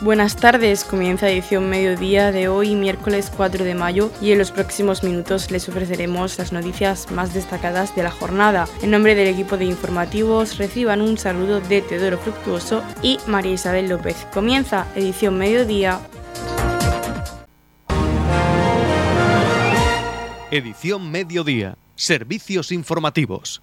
Buenas 0.00 0.36
tardes, 0.36 0.84
comienza 0.84 1.28
edición 1.28 1.68
mediodía 1.68 2.30
de 2.30 2.46
hoy, 2.46 2.76
miércoles 2.76 3.32
4 3.36 3.64
de 3.64 3.74
mayo, 3.74 4.12
y 4.22 4.30
en 4.30 4.38
los 4.38 4.52
próximos 4.52 5.02
minutos 5.02 5.50
les 5.50 5.68
ofreceremos 5.68 6.38
las 6.38 6.52
noticias 6.52 7.10
más 7.10 7.34
destacadas 7.34 7.96
de 7.96 8.04
la 8.04 8.12
jornada. 8.12 8.68
En 8.80 8.92
nombre 8.92 9.16
del 9.16 9.26
equipo 9.26 9.56
de 9.56 9.64
informativos, 9.64 10.56
reciban 10.56 11.00
un 11.00 11.18
saludo 11.18 11.60
de 11.60 11.82
Teodoro 11.82 12.16
Fructuoso 12.16 12.84
y 13.02 13.18
María 13.26 13.54
Isabel 13.54 13.88
López. 13.88 14.24
Comienza 14.32 14.86
edición 14.94 15.36
mediodía. 15.36 15.98
Edición 20.52 21.10
mediodía. 21.10 21.76
Servicios 21.96 22.70
informativos. 22.70 23.62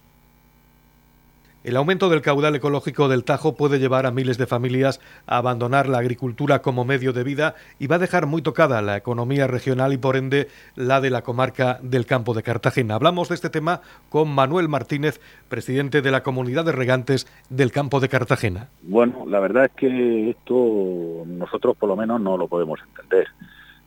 El 1.66 1.76
aumento 1.76 2.08
del 2.08 2.22
caudal 2.22 2.54
ecológico 2.54 3.08
del 3.08 3.24
Tajo 3.24 3.56
puede 3.56 3.80
llevar 3.80 4.06
a 4.06 4.12
miles 4.12 4.38
de 4.38 4.46
familias 4.46 5.00
a 5.26 5.38
abandonar 5.38 5.88
la 5.88 5.98
agricultura 5.98 6.62
como 6.62 6.84
medio 6.84 7.12
de 7.12 7.24
vida 7.24 7.56
y 7.80 7.88
va 7.88 7.96
a 7.96 7.98
dejar 7.98 8.26
muy 8.26 8.40
tocada 8.40 8.80
la 8.82 8.96
economía 8.96 9.48
regional 9.48 9.92
y 9.92 9.98
por 9.98 10.14
ende 10.14 10.46
la 10.76 11.00
de 11.00 11.10
la 11.10 11.22
comarca 11.22 11.80
del 11.82 12.06
campo 12.06 12.34
de 12.34 12.44
Cartagena. 12.44 12.94
Hablamos 12.94 13.30
de 13.30 13.34
este 13.34 13.50
tema 13.50 13.80
con 14.10 14.32
Manuel 14.32 14.68
Martínez, 14.68 15.20
presidente 15.48 16.02
de 16.02 16.12
la 16.12 16.22
comunidad 16.22 16.64
de 16.64 16.70
regantes 16.70 17.26
del 17.50 17.72
campo 17.72 17.98
de 17.98 18.10
Cartagena. 18.10 18.68
Bueno, 18.82 19.24
la 19.26 19.40
verdad 19.40 19.64
es 19.64 19.72
que 19.72 20.30
esto 20.30 21.24
nosotros 21.26 21.76
por 21.76 21.88
lo 21.88 21.96
menos 21.96 22.20
no 22.20 22.36
lo 22.36 22.46
podemos 22.46 22.78
entender. 22.80 23.26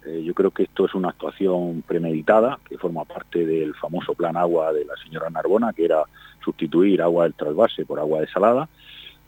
Eh, 0.06 0.22
yo 0.26 0.34
creo 0.34 0.52
que 0.52 0.64
esto 0.64 0.86
es 0.86 0.94
una 0.96 1.12
actuación 1.12 1.82
premeditada 1.88 2.60
que 2.68 2.78
forma 2.78 3.06
parte 3.06 3.46
del 3.46 3.74
famoso 3.76 4.16
plan 4.16 4.36
agua 4.36 4.74
de 4.74 4.84
la 4.84 4.96
señora 5.02 5.30
Narbona, 5.30 5.72
que 5.72 5.86
era 5.86 6.04
sustituir 6.44 7.02
agua 7.02 7.24
del 7.24 7.34
trasvase 7.34 7.86
por 7.86 8.00
agua 8.00 8.22
desalada, 8.22 8.70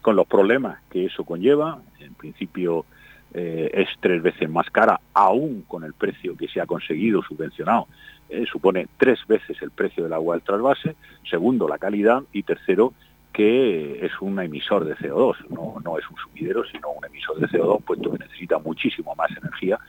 con 0.02 0.15
los 0.15 0.27
problemas 0.27 0.79
que 0.89 1.05
eso 1.05 1.23
conlleva. 1.23 1.81
En 1.99 2.13
principio 2.13 2.86
eh, 3.33 3.69
es 3.73 3.88
tres 3.99 4.22
veces 4.22 4.49
más 4.49 4.69
cara, 4.69 4.99
aún 5.13 5.63
con 5.67 5.83
el 5.83 5.94
precio 5.94 6.36
que 6.36 6.47
se 6.47 6.61
ha 6.61 6.66
conseguido 6.66 7.21
subvencionado. 7.21 7.88
Eh, 8.30 8.45
supone 8.49 8.88
tres 8.97 9.19
veces 9.27 9.61
el 9.61 9.71
precio 9.71 10.03
del 10.03 10.13
agua 10.13 10.36
del 10.36 10.44
trasvase. 10.44 10.95
Segundo, 11.30 11.67
la 11.67 11.77
calidad. 11.77 12.23
Y 12.31 12.44
tercero, 12.44 12.94
que 13.33 14.05
es 14.05 14.11
un 14.21 14.39
emisor 14.39 14.86
de 14.86 14.95
CO2. 14.95 15.49
No, 15.49 15.75
no 15.83 15.97
es 15.97 16.09
un 16.09 16.17
sumidero, 16.17 16.64
sino 16.66 16.89
un 16.91 17.05
emisor 17.05 17.39
de 17.39 17.47
CO2, 17.47 17.83
puesto 17.83 18.11
que 18.11 18.19
necesita 18.19 18.58
muchísimo 18.59 19.16
más 19.16 19.31
energía 19.31 19.80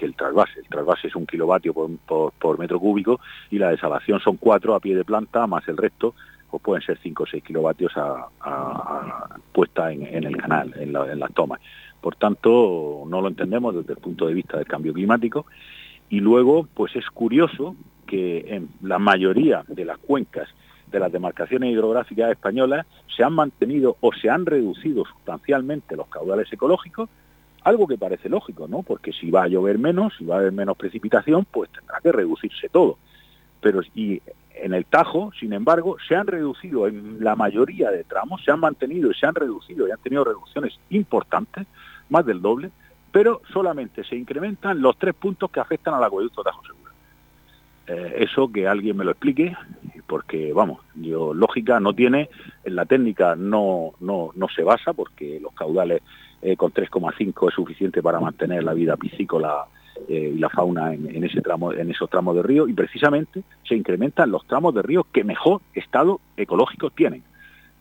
que 0.00 0.06
el 0.06 0.14
trasvase. 0.14 0.60
El 0.60 0.66
trasvase 0.66 1.08
es 1.08 1.14
un 1.14 1.26
kilovatio 1.26 1.74
por, 1.74 2.58
metro 2.58 2.80
cúbico 2.80 3.20
y 3.50 3.58
la 3.58 3.70
desalación 3.70 4.18
son 4.20 4.38
cuatro 4.38 4.74
a 4.74 4.80
pie 4.80 4.96
de 4.96 5.04
planta, 5.04 5.46
más 5.46 5.66
el 5.68 5.76
resto, 5.76 6.14
pues 6.50 6.62
pueden 6.62 6.82
ser 6.82 6.98
5 7.02 7.22
o 7.22 7.26
6 7.26 7.44
kilovatios 7.44 7.92
a, 7.96 8.28
puesta 9.52 9.92
en, 9.92 10.24
el 10.24 10.36
canal, 10.36 10.74
en, 10.78 10.92
las 10.92 11.32
tomas. 11.32 11.60
Por 12.00 12.16
tanto, 12.16 13.04
no 13.06 13.20
lo 13.20 13.28
entendemos 13.28 13.74
desde 13.74 13.92
el 13.92 13.98
punto 13.98 14.26
de 14.26 14.34
vista 14.34 14.56
del 14.56 14.66
cambio 14.66 14.92
climático. 14.92 15.46
Y 16.08 16.20
luego, 16.20 16.66
pues 16.74 16.96
es 16.96 17.06
curioso 17.10 17.76
que 18.06 18.44
en 18.48 18.68
la 18.82 18.98
mayoría 18.98 19.64
de 19.68 19.84
las 19.84 19.98
cuencas 19.98 20.48
de 20.90 20.98
las 20.98 21.12
demarcaciones 21.12 21.72
hidrográficas 21.72 22.32
españolas 22.32 22.84
se 23.14 23.22
han 23.22 23.32
mantenido 23.32 23.96
o 24.00 24.12
se 24.12 24.28
han 24.28 24.44
reducido 24.44 25.04
sustancialmente 25.04 25.96
los 25.96 26.08
caudales 26.08 26.52
ecológicos, 26.52 27.08
algo 27.62 27.86
que 27.86 27.98
parece 27.98 28.28
lógico, 28.28 28.66
¿no? 28.66 28.82
Porque 28.82 29.12
si 29.12 29.30
va 29.30 29.44
a 29.44 29.48
llover 29.48 29.78
menos, 29.78 30.14
si 30.18 30.24
va 30.24 30.36
a 30.36 30.38
haber 30.38 30.52
menos 30.52 30.76
precipitación, 30.76 31.46
pues 31.50 31.70
tendrá 31.70 32.00
que 32.02 32.10
reducirse 32.10 32.68
todo. 32.68 32.98
Pero 33.60 33.82
en 34.62 34.74
el 34.74 34.84
Tajo, 34.84 35.32
sin 35.38 35.52
embargo, 35.52 35.96
se 36.06 36.14
han 36.14 36.26
reducido 36.26 36.86
en 36.86 37.22
la 37.22 37.36
mayoría 37.36 37.90
de 37.90 38.04
tramos, 38.04 38.42
se 38.44 38.50
han 38.50 38.60
mantenido 38.60 39.10
y 39.10 39.14
se 39.14 39.26
han 39.26 39.34
reducido 39.34 39.86
y 39.86 39.90
han 39.90 39.98
tenido 39.98 40.24
reducciones 40.24 40.78
importantes, 40.90 41.66
más 42.08 42.26
del 42.26 42.42
doble, 42.42 42.70
pero 43.12 43.42
solamente 43.52 44.04
se 44.04 44.16
incrementan 44.16 44.80
los 44.80 44.96
tres 44.98 45.14
puntos 45.14 45.50
que 45.50 45.60
afectan 45.60 45.94
al 45.94 46.04
acueducto 46.04 46.42
Tajo 46.42 46.62
Segura. 46.64 46.92
Eh, 47.86 48.22
eso 48.22 48.50
que 48.52 48.68
alguien 48.68 48.96
me 48.96 49.04
lo 49.04 49.10
explique, 49.12 49.56
porque 50.06 50.52
vamos, 50.52 50.80
yo 50.94 51.34
lógica 51.34 51.80
no 51.80 51.92
tiene, 51.92 52.28
en 52.64 52.76
la 52.76 52.84
técnica 52.84 53.34
no, 53.36 53.92
no, 54.00 54.30
no 54.34 54.48
se 54.48 54.62
basa, 54.62 54.92
porque 54.92 55.40
los 55.40 55.52
caudales 55.54 56.02
eh, 56.42 56.56
con 56.56 56.72
3,5 56.72 57.48
es 57.48 57.54
suficiente 57.54 58.02
para 58.02 58.20
mantener 58.20 58.62
la 58.62 58.74
vida 58.74 58.96
piscícola 58.96 59.66
eh, 60.08 60.32
y 60.34 60.38
la 60.38 60.48
fauna 60.48 60.94
en, 60.94 61.24
ese 61.24 61.40
tramo, 61.40 61.72
en 61.72 61.90
esos 61.90 62.08
tramos 62.08 62.36
de 62.36 62.42
río 62.42 62.68
y 62.68 62.72
precisamente 62.72 63.42
se 63.66 63.74
incrementan 63.74 64.30
los 64.30 64.46
tramos 64.46 64.74
de 64.74 64.82
río 64.82 65.06
que 65.12 65.24
mejor 65.24 65.60
estado 65.74 66.20
ecológico 66.36 66.90
tienen. 66.90 67.22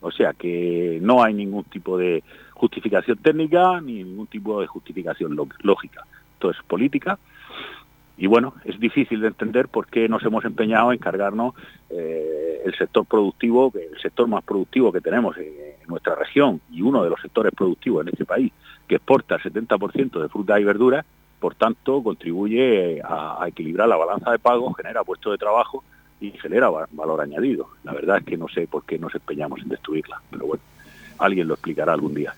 O 0.02 0.12
sea 0.12 0.34
que 0.34 1.00
no 1.02 1.24
hay 1.24 1.34
ningún 1.34 1.66
tipo 1.66 1.98
de 1.98 2.24
justificación 2.54 3.18
técnica 3.18 3.82
ni 3.82 4.04
ningún 4.04 4.28
tipo 4.28 4.62
de 4.62 4.68
justificación 4.68 5.36
lógica. 5.62 6.06
Todo 6.40 6.52
es 6.52 6.58
política 6.68 7.20
y 8.20 8.28
bueno, 8.28 8.54
es 8.66 8.78
difícil 8.78 9.22
de 9.22 9.28
entender 9.28 9.70
por 9.70 9.88
qué 9.88 10.10
nos 10.10 10.22
hemos 10.24 10.44
empeñado 10.44 10.92
en 10.92 11.00
cargarnos 11.00 11.54
eh, 11.90 12.62
el 12.66 12.76
sector 12.76 13.06
productivo, 13.06 13.72
el 13.74 13.98
sector 14.02 14.28
más 14.28 14.44
productivo 14.44 14.92
que 14.92 15.00
tenemos 15.00 15.38
en, 15.38 15.70
nuestra 15.88 16.14
región 16.14 16.62
y 16.70 16.84
uno 16.84 17.04
de 17.04 17.10
los 17.10 17.20
sectores 17.20 17.52
productivos 17.52 18.04
en 18.04 18.10
este 18.10 18.26
país, 18.26 18.52
que 18.88 18.96
exporta 18.96 19.36
el 19.36 19.42
70% 19.42 20.22
de 20.22 20.30
frutas 20.30 20.60
y 20.60 20.64
verduras, 20.64 21.04
por 21.40 21.56
tanto, 21.56 22.04
contribuye 22.04 23.02
a, 23.04 23.46
equilibrar 23.48 23.88
la 23.88 23.96
balanza 23.96 24.32
de 24.32 24.40
pago, 24.40 24.74
genera 24.74 25.04
puestos 25.04 25.32
de 25.32 25.38
trabajo 25.38 25.84
y 26.20 26.32
genera 26.32 26.70
valor 26.70 27.22
añadido. 27.22 27.70
La 27.84 27.94
verdad 27.94 28.18
es 28.18 28.26
que 28.26 28.38
no 28.38 28.48
sé 28.50 28.68
por 28.68 28.84
qué 28.86 29.00
nos 29.00 29.14
empeñamos 29.16 29.62
en 29.62 29.70
destruirla, 29.70 30.22
pero 30.30 30.48
bueno, 30.48 30.64
alguien 31.18 31.48
lo 31.48 31.54
explicará 31.54 31.94
algún 31.94 32.14
día. 32.14 32.34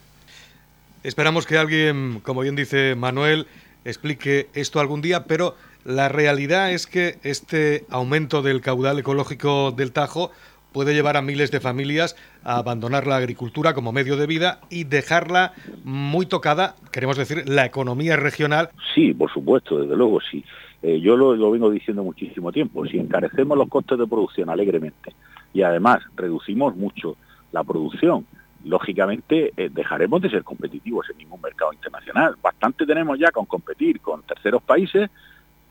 Esperamos 1.03 1.47
que 1.47 1.57
alguien, 1.57 2.19
como 2.21 2.41
bien 2.41 2.55
dice 2.55 2.95
Manuel, 2.95 3.47
explique 3.85 4.49
esto 4.53 4.79
algún 4.79 5.01
día, 5.01 5.25
pero 5.25 5.55
la 5.83 6.09
realidad 6.09 6.71
es 6.71 6.85
que 6.85 7.17
este 7.23 7.85
aumento 7.89 8.43
del 8.43 8.61
caudal 8.61 8.99
ecológico 8.99 9.71
del 9.71 9.91
Tajo 9.91 10.31
puede 10.71 10.93
llevar 10.93 11.17
a 11.17 11.21
miles 11.21 11.51
de 11.51 11.59
familias 11.59 12.15
a 12.43 12.57
abandonar 12.57 13.07
la 13.07 13.17
agricultura 13.17 13.73
como 13.73 13.91
medio 13.91 14.17
de 14.17 14.27
vida 14.27 14.59
y 14.69 14.85
dejarla 14.85 15.53
muy 15.83 16.25
tocada, 16.25 16.75
queremos 16.91 17.17
decir, 17.17 17.47
la 17.47 17.65
economía 17.65 18.15
regional. 18.15 18.69
Sí, 18.95 19.13
por 19.13 19.31
supuesto, 19.31 19.79
desde 19.79 19.95
luego, 19.95 20.19
sí. 20.21 20.43
Eh, 20.83 20.99
yo 20.99 21.15
lo, 21.15 21.51
vengo 21.51 21.69
diciendo 21.69 22.03
muchísimo 22.03 22.51
tiempo. 22.51 22.85
Si 22.85 22.97
encarecemos 22.97 23.57
los 23.57 23.69
costes 23.69 23.99
de 23.99 24.07
producción 24.07 24.49
alegremente 24.49 25.13
y 25.53 25.61
además 25.61 26.01
reducimos 26.15 26.75
mucho 26.75 27.17
la 27.51 27.63
producción, 27.63 28.25
lógicamente 28.63 29.53
eh, 29.57 29.69
dejaremos 29.71 30.21
de 30.21 30.29
ser 30.29 30.43
competitivos 30.43 31.07
en 31.11 31.17
ningún 31.17 31.41
mercado 31.41 31.73
internacional. 31.73 32.35
Bastante 32.41 32.85
tenemos 32.85 33.19
ya 33.19 33.31
con 33.31 33.45
competir 33.45 33.99
con 33.99 34.23
terceros 34.23 34.63
países 34.63 35.09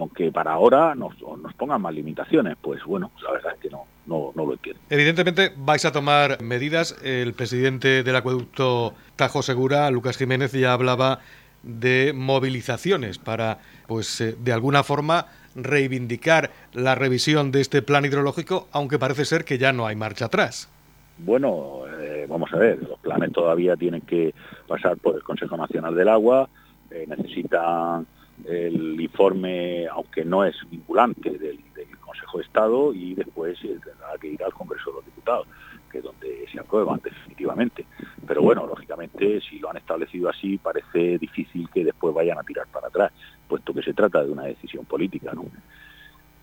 aunque 0.01 0.33
para 0.33 0.53
ahora 0.53 0.95
nos, 0.95 1.15
nos 1.21 1.55
pongan 1.55 1.83
más 1.83 1.95
limitaciones, 1.95 2.57
pues 2.61 2.83
bueno, 2.85 3.11
la 3.23 3.33
verdad 3.33 3.53
es 3.55 3.61
que 3.61 3.71
no, 3.71 3.85
no, 4.07 4.33
no 4.35 4.47
lo 4.47 4.53
entiendo. 4.55 4.81
Evidentemente 4.89 5.53
vais 5.57 5.85
a 5.85 5.93
tomar 5.93 6.43
medidas. 6.43 6.97
El 7.03 7.35
presidente 7.35 8.03
del 8.03 8.17
acueducto 8.17 8.95
Tajo 9.17 9.43
Segura, 9.43 9.91
Lucas 9.91 10.17
Jiménez, 10.17 10.53
ya 10.53 10.73
hablaba 10.73 11.21
de 11.63 12.13
movilizaciones 12.15 13.19
para, 13.19 13.59
pues, 13.87 14.21
eh, 14.21 14.35
de 14.39 14.53
alguna 14.53 14.83
forma 14.83 15.27
reivindicar 15.55 16.51
la 16.73 16.95
revisión 16.95 17.53
de 17.53 17.61
este 17.61 17.83
plan 17.83 18.05
hidrológico, 18.05 18.69
aunque 18.73 18.99
parece 18.99 19.25
ser 19.25 19.45
que 19.45 19.59
ya 19.59 19.73
no 19.73 19.87
hay 19.87 19.97
marcha 19.97 20.27
atrás. 20.27 20.71
Bueno, 21.19 21.83
eh, 22.01 22.25
vamos 22.29 22.51
a 22.55 22.57
ver, 22.57 22.83
los 22.83 22.99
planes 23.01 23.33
todavía 23.33 23.77
tienen 23.77 24.01
que 24.03 24.33
pasar 24.67 24.97
por 24.97 25.17
el 25.17 25.23
Consejo 25.23 25.57
Nacional 25.57 25.95
del 25.95 26.09
Agua, 26.09 26.49
eh, 26.91 27.05
necesitan 27.07 28.07
el 28.47 29.01
informe, 29.01 29.87
aunque 29.89 30.25
no 30.25 30.45
es 30.45 30.57
vinculante, 30.71 31.31
del, 31.31 31.59
Consejo 32.01 32.39
de 32.39 32.45
Estado 32.45 32.93
y 32.93 33.15
después 33.15 33.57
tendrá 33.61 34.19
que 34.21 34.27
ir 34.27 34.43
al 34.43 34.53
Congreso 34.53 34.91
de 34.91 34.97
los 34.97 35.05
Diputados, 35.05 35.47
que 35.93 35.99
es 35.99 36.05
donde 36.05 36.45
se 36.51 36.59
aprueban 36.59 37.01
definitivamente. 37.05 37.87
Pero 38.27 38.43
bueno, 38.43 38.67
lógicamente, 38.67 39.41
si 39.41 39.61
lo 39.61 39.71
han 39.71 39.77
establecido 39.77 40.29
así, 40.29 40.59
parece 40.59 41.19
difícil 41.19 41.69
que 41.73 41.85
después 41.85 42.13
vayan 42.13 42.37
a 42.37 42.43
tirar 42.43 42.67
para 42.67 42.89
atrás, 42.89 43.13
puesto 43.47 43.73
que 43.73 43.83
se 43.83 43.95
trata 43.95 44.25
de 44.25 44.33
una 44.33 44.43
decisión 44.43 44.85
política, 44.87 45.31
¿no? 45.33 45.45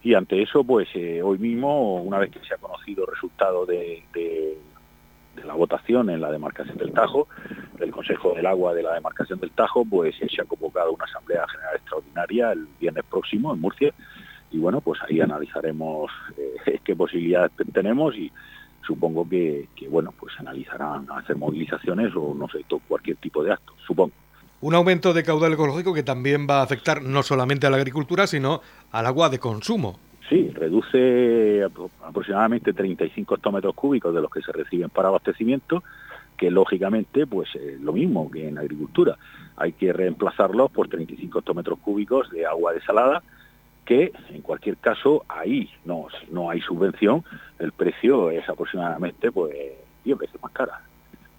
Y 0.04 0.14
ante 0.14 0.42
eso, 0.42 0.64
pues 0.64 0.88
eh, 0.96 1.22
hoy 1.22 1.38
mismo, 1.38 2.02
una 2.02 2.20
vez 2.20 2.32
que 2.32 2.40
se 2.40 2.54
ha 2.54 2.58
conocido 2.58 3.04
el 3.04 3.12
resultado 3.12 3.66
de 3.66 4.06
la 5.46 5.54
votación 5.54 6.10
en 6.10 6.22
la 6.22 6.32
demarcación 6.32 6.78
del 6.78 6.94
Tajo, 6.94 7.28
el 7.80 7.92
Consejo 7.92 8.34
del 8.34 8.46
Agua 8.46 8.74
de 8.74 8.84
la 8.84 8.94
demarcación 8.94 9.40
del 9.40 9.52
Tajo, 9.52 9.86
pues 9.86 10.16
se 10.18 10.42
ha 10.42 10.46
convocado 10.46 10.92
una 10.92 11.06
Asamblea 11.06 11.48
General 11.48 11.76
Extraordinaria 11.76 12.52
el 12.52 12.68
viernes 12.80 13.04
próximo 13.10 13.54
en 13.54 13.62
Murcia 13.62 13.94
y 14.52 14.58
bueno, 14.60 14.82
pues 14.82 15.00
ahí 15.08 15.20
analizaremos 15.22 16.12
eh, 16.38 16.80
qué 16.84 16.96
posibilidades 16.96 17.52
tenemos 17.74 18.16
y 18.16 18.32
supongo 18.86 19.28
que, 19.28 19.68
bueno, 19.90 20.14
pues 20.18 20.34
analizarán 20.40 21.08
hacer 21.12 21.36
movilizaciones 21.36 22.14
o 22.16 22.34
no 22.34 22.48
sé, 22.48 22.60
cualquier 22.88 23.18
tipo 23.18 23.44
de 23.44 23.52
acto, 23.52 23.74
supongo. 23.86 24.14
Un 24.62 24.74
aumento 24.74 25.14
de 25.14 25.24
caudal 25.24 25.54
ecológico 25.54 25.94
que 25.94 26.02
también 26.02 26.48
va 26.50 26.62
a 26.62 26.64
afectar 26.64 27.04
no 27.04 27.22
solamente 27.22 27.68
a 27.68 27.70
la 27.70 27.78
agricultura, 27.78 28.26
sino 28.26 28.62
al 28.92 29.06
agua 29.06 29.30
de 29.30 29.38
consumo. 29.38 30.00
Sí, 30.30 30.50
reduce 30.54 31.64
aproximadamente 32.04 32.74
35 32.74 33.36
hectómetros 33.36 33.74
cúbicos 33.74 34.14
de 34.14 34.22
los 34.22 34.30
que 34.30 34.42
se 34.42 34.52
reciben 34.52 34.90
para 34.90 35.08
abastecimiento, 35.08 35.84
que 36.36 36.52
lógicamente, 36.52 37.26
pues 37.26 37.50
eh, 37.56 37.78
lo 37.82 37.94
mismo 37.94 38.30
que 38.30 38.48
en 38.48 38.58
agricultura, 38.58 39.18
hay 39.56 39.72
que 39.72 39.94
reemplazarlos 39.94 40.70
por 40.72 40.90
35 40.90 41.40
hectómetros 41.40 41.80
cúbicos 41.80 42.30
de 42.30 42.46
agua 42.46 42.74
desalada, 42.74 43.24
que 43.86 44.12
en 44.30 44.42
cualquier 44.42 44.76
caso 44.78 45.24
ahí 45.30 45.70
no, 45.86 46.08
no 46.30 46.50
hay 46.50 46.60
subvención, 46.60 47.24
el 47.58 47.72
precio 47.72 48.30
es 48.30 48.48
aproximadamente 48.50 49.32
pues 49.32 49.56
10 50.04 50.18
veces 50.18 50.42
más 50.44 50.52
cara. 50.52 50.82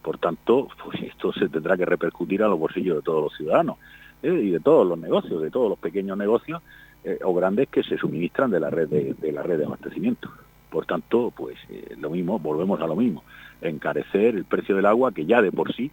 Por 0.02 0.16
tanto, 0.16 0.68
pues 0.82 1.02
esto 1.02 1.30
se 1.34 1.50
tendrá 1.50 1.76
que 1.76 1.84
repercutir 1.84 2.42
a 2.42 2.48
los 2.48 2.58
bolsillos 2.58 2.96
de 2.96 3.02
todos 3.02 3.24
los 3.24 3.36
ciudadanos 3.36 3.76
¿eh? 4.22 4.32
y 4.32 4.50
de 4.50 4.60
todos 4.60 4.86
los 4.86 4.98
negocios, 4.98 5.42
de 5.42 5.50
todos 5.50 5.68
los 5.68 5.78
pequeños 5.78 6.16
negocios 6.16 6.62
eh, 7.04 7.18
o 7.24 7.34
grandes 7.34 7.68
que 7.68 7.82
se 7.82 7.96
suministran 7.96 8.50
de 8.50 8.60
la 8.60 8.70
red 8.70 8.88
de, 8.88 9.32
la 9.32 9.42
red 9.42 9.58
de 9.58 9.66
abastecimiento. 9.66 10.30
Por 10.70 10.86
tanto, 10.86 11.32
pues 11.34 11.56
eh, 11.70 11.94
lo 11.98 12.10
mismo, 12.10 12.38
volvemos 12.38 12.80
a 12.80 12.86
lo 12.86 12.96
mismo, 12.96 13.24
encarecer 13.60 14.34
el 14.34 14.44
precio 14.44 14.76
del 14.76 14.86
agua 14.86 15.12
que 15.12 15.24
ya 15.24 15.40
de 15.40 15.52
por 15.52 15.74
sí 15.74 15.90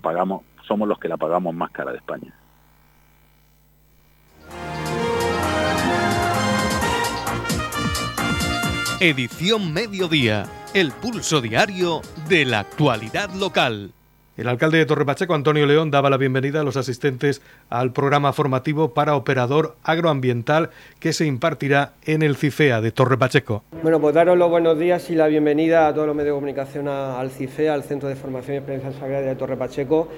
pagamos, 0.00 0.42
somos 0.66 0.88
los 0.88 0.98
que 0.98 1.08
la 1.08 1.16
pagamos 1.16 1.54
más 1.54 1.70
cara 1.70 1.92
de 1.92 1.98
España. 1.98 2.34
Edición 9.00 9.72
Mediodía, 9.72 10.44
el 10.74 10.92
pulso 10.92 11.40
diario 11.40 12.02
de 12.28 12.44
la 12.44 12.60
actualidad 12.60 13.30
local. 13.32 13.94
El 14.36 14.48
alcalde 14.48 14.78
de 14.78 14.86
Torrepacheco, 14.86 15.34
Antonio 15.34 15.66
León, 15.66 15.90
daba 15.90 16.08
la 16.08 16.16
bienvenida 16.16 16.60
a 16.60 16.64
los 16.64 16.76
asistentes 16.76 17.42
al 17.68 17.92
programa 17.92 18.32
formativo 18.32 18.94
para 18.94 19.16
operador 19.16 19.76
agroambiental 19.82 20.70
que 21.00 21.12
se 21.12 21.26
impartirá 21.26 21.94
en 22.04 22.22
el 22.22 22.36
CIFEA 22.36 22.80
de 22.80 22.92
Torrepacheco. 22.92 23.64
Bueno, 23.82 24.00
pues 24.00 24.14
daros 24.14 24.38
los 24.38 24.48
buenos 24.48 24.78
días 24.78 25.10
y 25.10 25.16
la 25.16 25.26
bienvenida 25.26 25.88
a 25.88 25.92
todos 25.92 26.06
los 26.06 26.14
medios 26.14 26.34
de 26.34 26.38
comunicación 26.38 26.86
al 26.86 27.30
CIFEA, 27.30 27.74
al 27.74 27.82
Centro 27.82 28.08
de 28.08 28.14
Formación 28.14 28.54
y 28.54 28.58
Experiencia 28.58 29.04
Agraria 29.04 29.28
de 29.28 29.36
Torrepacheco, 29.36 30.08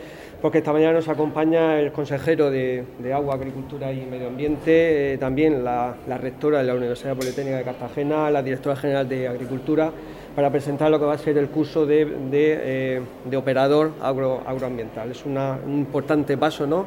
porque 0.43 0.59
esta 0.59 0.73
mañana 0.73 0.95
nos 0.95 1.09
acompaña 1.09 1.79
el 1.79 1.93
consejero 1.93 2.51
de, 2.51 2.85
Agua, 3.15 3.37
Agricultura 3.37 3.93
y 3.93 4.05
Medio 4.05 4.27
Ambiente, 4.27 5.15
eh, 5.15 5.19
también 5.19 5.63
la, 5.63 5.95
rectora 6.21 6.59
de 6.59 6.65
la 6.65 6.75
Universidad 6.75 7.15
Politécnica 7.15 7.59
de 7.59 7.63
Cartagena, 7.63 8.29
la 8.29 8.43
directora 8.43 8.75
general 8.75 9.09
de 9.09 9.29
Agricultura 9.29 9.93
para 10.35 10.51
presentar 10.51 10.91
lo 10.91 10.99
que 10.99 11.05
va 11.05 11.15
a 11.15 11.19
ser 11.19 11.39
el 11.39 11.49
curso 11.49 11.87
de, 11.87 12.09
eh, 12.33 13.37
operador 13.37 13.93
agroambiental. 14.01 15.13
Es 15.13 15.25
un 15.25 15.39
importante 15.69 16.37
paso 16.37 16.67
¿no? 16.67 16.87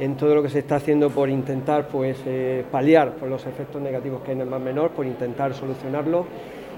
en 0.00 0.16
todo 0.16 0.34
lo 0.34 0.42
que 0.42 0.48
se 0.48 0.58
está 0.58 0.76
haciendo 0.76 1.08
por 1.10 1.28
intentar 1.28 1.86
pues, 1.86 2.18
eh, 2.26 2.64
paliar 2.68 3.12
los 3.28 3.46
efectos 3.46 3.80
negativos 3.80 4.22
que 4.22 4.32
hay 4.32 4.36
en 4.36 4.42
el 4.42 4.48
mar 4.48 4.60
menor, 4.60 4.90
por 4.90 5.06
intentar 5.06 5.54
solucionarlo. 5.54 6.26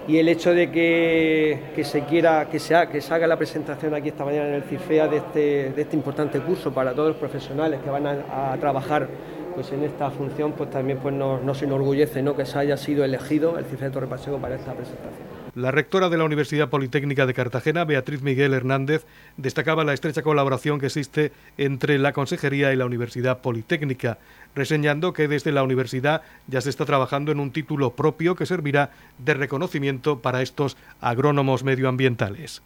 Y 0.09 0.19
el 0.19 0.29
hecho 0.29 0.53
de 0.55 0.71
que, 0.71 1.85
se 1.85 2.03
quiera, 2.05 2.49
que 2.51 2.59
se, 2.59 2.75
que 2.89 3.03
haga 3.15 3.27
la 3.27 3.37
presentación 3.37 3.95
aquí 3.95 4.09
esta 4.09 4.25
mañana 4.25 4.49
en 4.49 4.55
el 4.55 4.63
CIFEA 4.65 5.09
de 5.09 5.17
este, 5.19 5.71
de 5.71 5.83
este 5.83 5.97
importante 5.97 6.41
curso 6.41 6.73
para 6.73 6.93
todos 6.93 7.09
los 7.09 7.17
profesionales 7.17 7.81
que 7.83 7.91
van 7.91 8.07
a, 8.07 8.57
trabajar 8.61 9.09
pues 9.55 9.71
en 9.73 9.85
esta 9.85 10.11
función, 10.11 10.53
pues 10.53 10.71
también 10.71 10.99
pues 10.99 11.15
nos, 11.15 11.63
enorgullece 11.63 12.23
¿no? 12.23 12.35
que 12.35 12.47
se 12.47 12.59
haya 12.59 12.77
sido 12.77 13.05
elegido 13.05 13.59
el 13.59 13.65
CIFEA 13.65 13.89
de 13.89 13.95
Torre 13.95 14.07
para 14.07 14.55
esta 14.55 14.73
presentación. 14.73 15.40
La 15.57 15.73
rectora 15.73 16.09
de 16.09 16.17
la 16.17 16.25
Universidad 16.25 16.69
Politécnica 16.69 17.27
de 17.27 17.35
Cartagena, 17.35 17.85
Beatriz 17.85 18.23
Miguel 18.23 18.55
Hernández, 18.55 19.05
destacaba 19.37 19.83
la 19.83 19.93
estrecha 19.93 20.23
colaboración 20.23 20.79
que 20.79 20.87
existe 20.87 21.33
entre 21.59 21.99
la 21.99 22.13
Consejería 22.13 22.73
y 22.73 22.77
la 22.77 22.87
Universidad 22.87 23.41
Politécnica, 23.41 24.19
reseñando 24.55 25.13
que 25.13 25.27
desde 25.27 25.51
la 25.51 25.65
universidad 25.65 26.23
ya 26.47 26.61
se 26.61 26.71
está 26.71 26.85
trabajando 26.85 27.33
en 27.33 27.41
un 27.41 27.51
título 27.51 27.91
propio 27.97 28.37
que 28.37 28.47
servirá 28.47 28.91
de 29.19 29.35
reconocimiento 29.35 30.21
para 30.21 30.41
estos 30.41 30.77
agrónomos 31.01 31.65
medioambientales. 31.65 32.63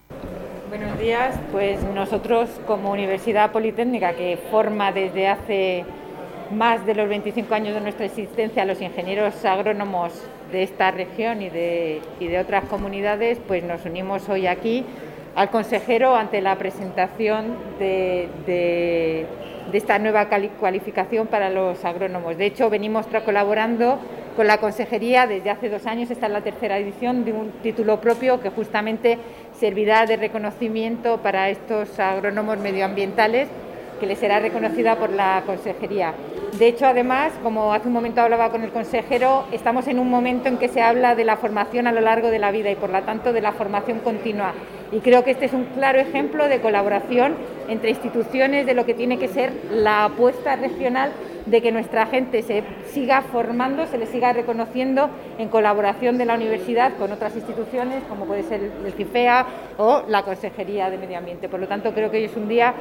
Buenos 0.68 0.98
días, 0.98 1.38
pues 1.52 1.82
nosotros 1.94 2.50
como 2.66 2.92
Universidad 2.92 3.50
Politécnica 3.50 4.14
que 4.14 4.38
forma 4.50 4.92
desde 4.92 5.28
hace 5.28 5.86
más 6.50 6.84
de 6.86 6.94
los 6.94 7.08
25 7.08 7.54
años 7.54 7.74
de 7.74 7.80
nuestra 7.80 8.06
existencia 8.06 8.64
los 8.64 8.80
ingenieros 8.80 9.44
agrónomos 9.44 10.12
de 10.52 10.62
esta 10.62 10.90
región 10.90 11.42
y 11.42 11.50
de, 11.50 12.00
de 12.20 12.38
otras 12.38 12.64
comunidades, 12.64 13.38
pues 13.46 13.64
nos 13.64 13.84
unimos 13.84 14.28
hoy 14.28 14.46
aquí 14.46 14.84
al 15.34 15.50
consejero 15.50 16.14
ante 16.14 16.40
la 16.40 16.56
presentación 16.56 17.56
de, 17.78 18.28
de, 18.46 19.26
esta 19.72 19.98
nueva 19.98 20.28
cualificación 20.60 21.26
para 21.26 21.50
los 21.50 21.84
agrónomos. 21.84 22.36
De 22.36 22.46
hecho, 22.46 22.70
venimos 22.70 23.06
colaborando 23.24 23.98
con 24.36 24.46
la 24.46 24.58
consejería 24.58 25.26
desde 25.26 25.50
hace 25.50 25.68
dos 25.68 25.86
años, 25.86 26.10
esta 26.10 26.26
es 26.26 26.32
la 26.32 26.42
tercera 26.42 26.78
edición 26.78 27.24
de 27.24 27.32
un 27.32 27.50
título 27.62 28.00
propio 28.00 28.40
que 28.40 28.50
justamente 28.50 29.18
servirá 29.58 30.06
de 30.06 30.16
reconocimiento 30.16 31.18
para 31.18 31.50
estos 31.50 31.98
agrónomos 31.98 32.58
medioambientales 32.58 33.48
que 33.98 34.06
les 34.06 34.18
será 34.18 34.40
reconocida 34.40 34.96
por 34.96 35.10
la 35.10 35.42
consejería. 35.46 36.14
De 36.58 36.68
hecho, 36.68 36.86
además, 36.86 37.32
como 37.42 37.72
hace 37.72 37.88
un 37.88 37.94
momento 37.94 38.20
hablaba 38.20 38.50
con 38.50 38.62
el 38.62 38.70
consejero, 38.70 39.44
estamos 39.50 39.88
en 39.88 39.98
un 39.98 40.08
momento 40.08 40.48
en 40.48 40.56
que 40.56 40.68
se 40.68 40.80
habla 40.80 41.16
de 41.16 41.24
la 41.24 41.36
formación 41.36 41.88
a 41.88 41.92
lo 41.92 42.00
largo 42.00 42.30
de 42.30 42.38
la 42.38 42.52
vida 42.52 42.70
y, 42.70 42.76
por 42.76 42.90
lo 42.90 43.02
tanto, 43.02 43.32
de 43.32 43.40
la 43.40 43.52
formación 43.52 43.98
continua. 43.98 44.52
Y 44.92 45.00
creo 45.00 45.24
que 45.24 45.32
este 45.32 45.46
es 45.46 45.52
un 45.52 45.64
claro 45.64 45.98
ejemplo 45.98 46.46
de 46.46 46.60
colaboración 46.60 47.34
entre 47.68 47.90
instituciones 47.90 48.66
de 48.66 48.74
lo 48.74 48.86
que 48.86 48.94
tiene 48.94 49.18
que 49.18 49.26
ser 49.26 49.52
la 49.72 50.04
apuesta 50.04 50.54
regional 50.54 51.10
de 51.46 51.60
que 51.60 51.72
nuestra 51.72 52.06
gente 52.06 52.42
se 52.42 52.62
siga 52.86 53.22
formando, 53.22 53.86
se 53.86 53.98
le 53.98 54.06
siga 54.06 54.32
reconociendo 54.32 55.10
en 55.38 55.48
colaboración 55.48 56.16
de 56.16 56.24
la 56.24 56.34
universidad 56.34 56.96
con 56.96 57.12
otras 57.12 57.34
instituciones, 57.34 58.02
como 58.08 58.24
puede 58.24 58.44
ser 58.44 58.60
el 58.84 58.92
CIFEA 58.92 59.46
o 59.76 60.04
la 60.08 60.22
Consejería 60.22 60.88
de 60.88 60.98
Medio 60.98 61.18
Ambiente. 61.18 61.48
Por 61.48 61.60
lo 61.60 61.68
tanto, 61.68 61.92
creo 61.92 62.10
que 62.10 62.18
hoy 62.18 62.24
es 62.24 62.36
un 62.36 62.48
día 62.48 62.74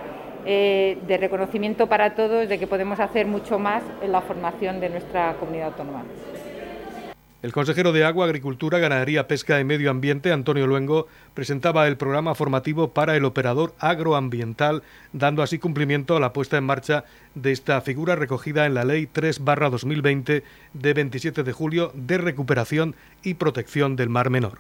eh, 0.46 0.98
de 1.08 1.18
reconocimiento 1.18 1.88
para 1.88 2.16
todos 2.16 2.48
de 2.48 2.60
que 2.60 2.68
podemos 2.68 3.00
hacer 3.00 3.26
mucho 3.28 3.60
más 3.60 3.84
en 4.02 4.12
la 4.12 4.22
formación 4.22 4.80
de 4.80 4.90
nuestra 4.90 5.36
comunidad 5.36 5.68
autónoma. 5.68 6.04
El 7.44 7.52
consejero 7.52 7.92
de 7.92 8.06
Agua, 8.06 8.24
Agricultura, 8.24 8.80
Ganadería, 8.80 9.28
Pesca 9.28 9.60
y 9.60 9.66
Medio 9.66 9.92
Ambiente, 9.92 10.32
Antonio 10.32 10.66
Luengo, 10.66 11.08
presentaba 11.34 11.86
el 11.90 11.98
programa 11.98 12.36
formativo 12.36 12.94
para 12.94 13.18
el 13.18 13.26
operador 13.26 13.74
agroambiental, 13.80 14.82
dando 15.12 15.44
así 15.44 15.60
cumplimiento 15.60 16.16
a 16.16 16.22
la 16.22 16.32
puesta 16.32 16.58
en 16.58 16.64
marcha 16.64 17.04
de 17.36 17.52
esta 17.52 17.82
figura 17.82 18.16
recogida 18.16 18.66
en 18.66 18.76
la 18.76 18.86
Ley 18.86 19.10
3-2020 19.14 20.42
de 20.72 20.94
27 20.94 21.44
de 21.44 21.52
julio 21.52 21.92
de 21.96 22.18
recuperación 22.18 22.96
y 23.24 23.34
protección 23.34 23.98
del 23.98 24.08
Mar 24.08 24.30
Menor. 24.30 24.60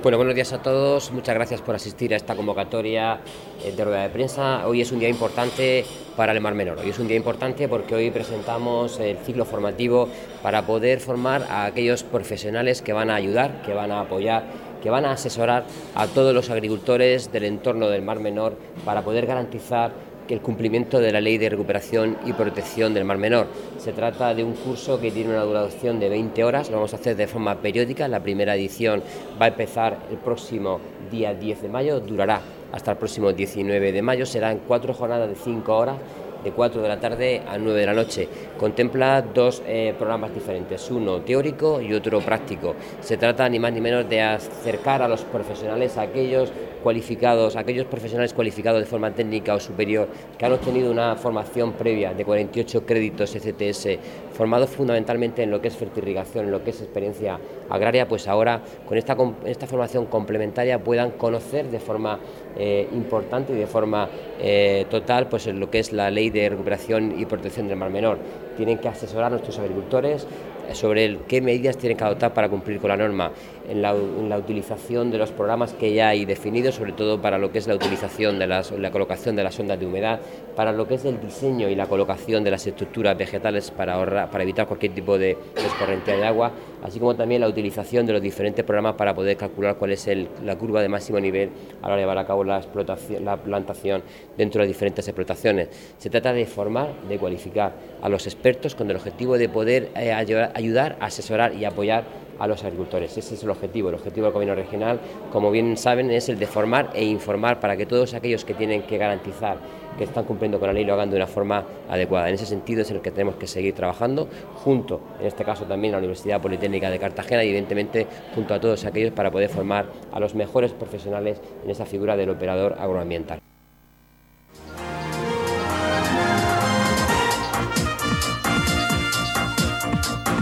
Bueno, 0.00 0.16
buenos 0.16 0.36
días 0.36 0.52
a 0.52 0.62
todos. 0.62 1.10
Muchas 1.10 1.34
gracias 1.34 1.60
por 1.60 1.74
asistir 1.74 2.14
a 2.14 2.16
esta 2.16 2.36
convocatoria 2.36 3.18
eh, 3.64 3.72
de 3.72 3.84
rueda 3.84 4.02
de 4.02 4.10
prensa. 4.10 4.64
Hoy 4.68 4.80
es 4.80 4.92
un 4.92 5.00
día 5.00 5.08
importante 5.08 5.84
para 6.16 6.30
el 6.30 6.40
Mar 6.40 6.54
Menor. 6.54 6.78
Hoy 6.78 6.90
es 6.90 7.00
un 7.00 7.08
día 7.08 7.16
importante 7.16 7.66
porque 7.66 7.96
hoy 7.96 8.12
presentamos 8.12 9.00
el 9.00 9.16
ciclo 9.18 9.44
formativo 9.44 10.08
para 10.40 10.64
poder 10.64 11.00
formar 11.00 11.42
a 11.50 11.64
aquellos 11.64 12.04
profesionales 12.04 12.80
que 12.80 12.92
van 12.92 13.10
a 13.10 13.16
ayudar, 13.16 13.60
que 13.62 13.74
van 13.74 13.90
a 13.90 14.02
apoyar, 14.02 14.44
que 14.80 14.88
van 14.88 15.04
a 15.04 15.10
asesorar 15.10 15.64
a 15.96 16.06
todos 16.06 16.32
los 16.32 16.48
agricultores 16.48 17.32
del 17.32 17.46
entorno 17.46 17.88
del 17.88 18.02
Mar 18.02 18.20
Menor 18.20 18.56
para 18.84 19.02
poder 19.02 19.26
garantizar 19.26 19.90
el 20.28 20.40
cumplimiento 20.40 21.00
de 21.00 21.12
la 21.12 21.20
Ley 21.20 21.38
de 21.38 21.48
Recuperación 21.48 22.16
y 22.26 22.32
Protección 22.32 22.94
del 22.94 23.04
Mar 23.04 23.18
Menor. 23.18 23.46
Se 23.78 23.92
trata 23.92 24.34
de 24.34 24.44
un 24.44 24.54
curso 24.54 25.00
que 25.00 25.10
tiene 25.10 25.30
una 25.30 25.42
duración 25.42 25.98
de 26.00 26.08
20 26.08 26.44
horas, 26.44 26.70
lo 26.70 26.76
vamos 26.76 26.92
a 26.92 26.96
hacer 26.96 27.16
de 27.16 27.26
forma 27.26 27.56
periódica. 27.56 28.08
La 28.08 28.22
primera 28.22 28.54
edición 28.56 29.02
va 29.40 29.46
a 29.46 29.48
empezar 29.48 29.98
el 30.10 30.18
próximo 30.18 30.80
día 31.10 31.34
10 31.34 31.62
de 31.62 31.68
mayo, 31.68 32.00
durará 32.00 32.40
hasta 32.72 32.92
el 32.92 32.96
próximo 32.98 33.32
19 33.32 33.92
de 33.92 34.02
mayo, 34.02 34.26
serán 34.26 34.60
cuatro 34.66 34.92
jornadas 34.92 35.28
de 35.28 35.36
5 35.36 35.76
horas 35.76 35.96
de 36.42 36.52
4 36.52 36.82
de 36.82 36.88
la 36.88 37.00
tarde 37.00 37.42
a 37.46 37.58
9 37.58 37.80
de 37.80 37.86
la 37.86 37.94
noche. 37.94 38.28
Contempla 38.58 39.22
dos 39.22 39.62
eh, 39.66 39.94
programas 39.98 40.34
diferentes, 40.34 40.90
uno 40.90 41.20
teórico 41.20 41.80
y 41.80 41.92
otro 41.94 42.20
práctico. 42.20 42.74
Se 43.00 43.16
trata 43.16 43.48
ni 43.48 43.58
más 43.58 43.72
ni 43.72 43.80
menos 43.80 44.08
de 44.08 44.22
acercar 44.22 45.02
a 45.02 45.08
los 45.08 45.22
profesionales 45.22 45.96
a 45.96 46.02
aquellos 46.02 46.50
cualificados, 46.82 47.56
aquellos 47.56 47.86
profesionales 47.86 48.32
cualificados 48.32 48.80
de 48.80 48.86
forma 48.86 49.10
técnica 49.10 49.54
o 49.54 49.60
superior 49.60 50.08
que 50.38 50.46
han 50.46 50.52
obtenido 50.52 50.90
una 50.90 51.16
formación 51.16 51.72
previa 51.72 52.14
de 52.14 52.24
48 52.24 52.86
créditos 52.86 53.34
ECTS, 53.34 53.98
formados 54.38 54.70
fundamentalmente 54.70 55.42
en 55.42 55.50
lo 55.50 55.60
que 55.60 55.66
es 55.66 55.76
fertirrigación, 55.76 56.44
en 56.44 56.52
lo 56.52 56.62
que 56.62 56.70
es 56.70 56.80
experiencia 56.80 57.40
agraria, 57.68 58.06
pues 58.06 58.28
ahora 58.28 58.62
con 58.86 58.96
esta, 58.96 59.16
esta 59.44 59.66
formación 59.66 60.06
complementaria 60.06 60.78
puedan 60.78 61.10
conocer 61.10 61.66
de 61.66 61.80
forma 61.80 62.20
eh, 62.56 62.88
importante 62.92 63.52
y 63.52 63.56
de 63.56 63.66
forma 63.66 64.08
eh, 64.38 64.86
total 64.90 65.28
pues 65.28 65.48
en 65.48 65.58
lo 65.58 65.68
que 65.72 65.80
es 65.80 65.92
la 65.92 66.08
ley 66.12 66.30
de 66.30 66.50
recuperación 66.50 67.18
y 67.18 67.26
protección 67.26 67.66
del 67.66 67.78
mar 67.78 67.90
menor. 67.90 68.18
Tienen 68.56 68.78
que 68.78 68.86
asesorar 68.86 69.26
a 69.26 69.30
nuestros 69.30 69.58
agricultores, 69.58 70.28
sobre 70.74 71.18
qué 71.28 71.40
medidas 71.40 71.76
tienen 71.76 71.96
que 71.96 72.04
adoptar 72.04 72.34
para 72.34 72.48
cumplir 72.48 72.78
con 72.78 72.88
la 72.88 72.96
norma, 72.96 73.32
en 73.68 73.82
la, 73.82 73.94
utilización 74.38 75.10
de 75.10 75.18
los 75.18 75.30
programas 75.30 75.72
que 75.74 75.92
ya 75.92 76.08
hay 76.08 76.24
definidos, 76.24 76.76
sobre 76.76 76.92
todo 76.92 77.20
para 77.20 77.38
lo 77.38 77.50
que 77.52 77.58
es 77.58 77.66
la 77.66 77.74
utilización 77.74 78.38
de 78.38 78.46
las, 78.46 78.70
la 78.72 78.90
colocación 78.90 79.36
de 79.36 79.44
las 79.44 79.58
ondas 79.58 79.78
de 79.78 79.86
humedad, 79.86 80.20
para 80.56 80.72
lo 80.72 80.86
que 80.86 80.94
es 80.94 81.04
el 81.04 81.20
diseño 81.20 81.68
y 81.68 81.74
la 81.74 81.86
colocación 81.86 82.44
de 82.44 82.50
las 82.50 82.66
estructuras 82.66 83.16
vegetales 83.16 83.70
para, 83.70 83.94
ahorrar, 83.94 84.30
para 84.30 84.44
evitar 84.44 84.66
cualquier 84.66 84.94
tipo 84.94 85.18
de 85.18 85.36
escorrentía 85.56 86.16
de 86.16 86.26
agua 86.26 86.52
así 86.82 86.98
como 86.98 87.14
también 87.14 87.40
la 87.40 87.48
utilización 87.48 88.06
de 88.06 88.12
los 88.12 88.22
diferentes 88.22 88.64
programas 88.64 88.94
para 88.94 89.14
poder 89.14 89.36
calcular 89.36 89.76
cuál 89.76 89.92
es 89.92 90.08
la 90.44 90.56
curva 90.56 90.82
de 90.82 90.88
máximo 90.88 91.20
nivel 91.20 91.50
a 91.82 91.82
la 91.82 91.88
hora 91.88 91.96
de 91.96 92.02
llevar 92.02 92.18
a 92.18 92.26
cabo 92.26 92.44
la, 92.44 92.58
explotación, 92.58 93.24
la 93.24 93.36
plantación 93.36 94.02
dentro 94.36 94.60
de 94.60 94.66
las 94.66 94.74
diferentes 94.74 95.06
explotaciones. 95.06 95.68
Se 95.98 96.10
trata 96.10 96.32
de 96.32 96.46
formar, 96.46 96.92
de 97.08 97.18
cualificar 97.18 97.72
a 98.00 98.08
los 98.08 98.26
expertos 98.26 98.74
con 98.74 98.90
el 98.90 98.96
objetivo 98.96 99.38
de 99.38 99.48
poder 99.48 99.90
eh, 99.96 100.12
ayudar, 100.12 100.96
asesorar 101.00 101.54
y 101.54 101.64
apoyar 101.64 102.04
a 102.38 102.46
los 102.46 102.64
agricultores. 102.64 103.16
Ese 103.16 103.34
es 103.34 103.42
el 103.42 103.50
objetivo. 103.50 103.88
El 103.88 103.96
objetivo 103.96 104.26
del 104.26 104.32
gobierno 104.32 104.54
regional, 104.54 105.00
como 105.32 105.50
bien 105.50 105.76
saben, 105.76 106.10
es 106.10 106.28
el 106.28 106.38
de 106.38 106.46
formar 106.46 106.90
e 106.94 107.04
informar 107.04 107.60
para 107.60 107.76
que 107.76 107.86
todos 107.86 108.14
aquellos 108.14 108.44
que 108.44 108.54
tienen 108.54 108.82
que 108.82 108.98
garantizar 108.98 109.58
que 109.96 110.04
están 110.04 110.24
cumpliendo 110.24 110.58
con 110.58 110.68
la 110.68 110.72
ley 110.72 110.84
lo 110.84 110.94
hagan 110.94 111.10
de 111.10 111.16
una 111.16 111.26
forma 111.26 111.64
adecuada. 111.88 112.28
En 112.28 112.34
ese 112.36 112.46
sentido 112.46 112.82
es 112.82 112.90
el 112.90 113.00
que 113.00 113.10
tenemos 113.10 113.34
que 113.34 113.46
seguir 113.46 113.74
trabajando 113.74 114.28
junto, 114.54 115.00
en 115.20 115.26
este 115.26 115.44
caso 115.44 115.64
también, 115.64 115.94
a 115.94 115.96
la 115.96 115.98
Universidad 115.98 116.40
Politécnica 116.40 116.88
de 116.88 116.98
Cartagena 116.98 117.42
y 117.44 117.48
evidentemente 117.48 118.06
junto 118.34 118.54
a 118.54 118.60
todos 118.60 118.84
aquellos 118.84 119.12
para 119.12 119.30
poder 119.30 119.50
formar 119.50 119.86
a 120.12 120.20
los 120.20 120.34
mejores 120.34 120.72
profesionales 120.72 121.40
en 121.64 121.70
esa 121.70 121.84
figura 121.84 122.16
del 122.16 122.30
operador 122.30 122.76
agroambiental. 122.78 123.40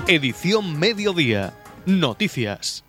Edición 0.09 0.79
Mediodía. 0.79 1.53
Noticias. 1.87 2.83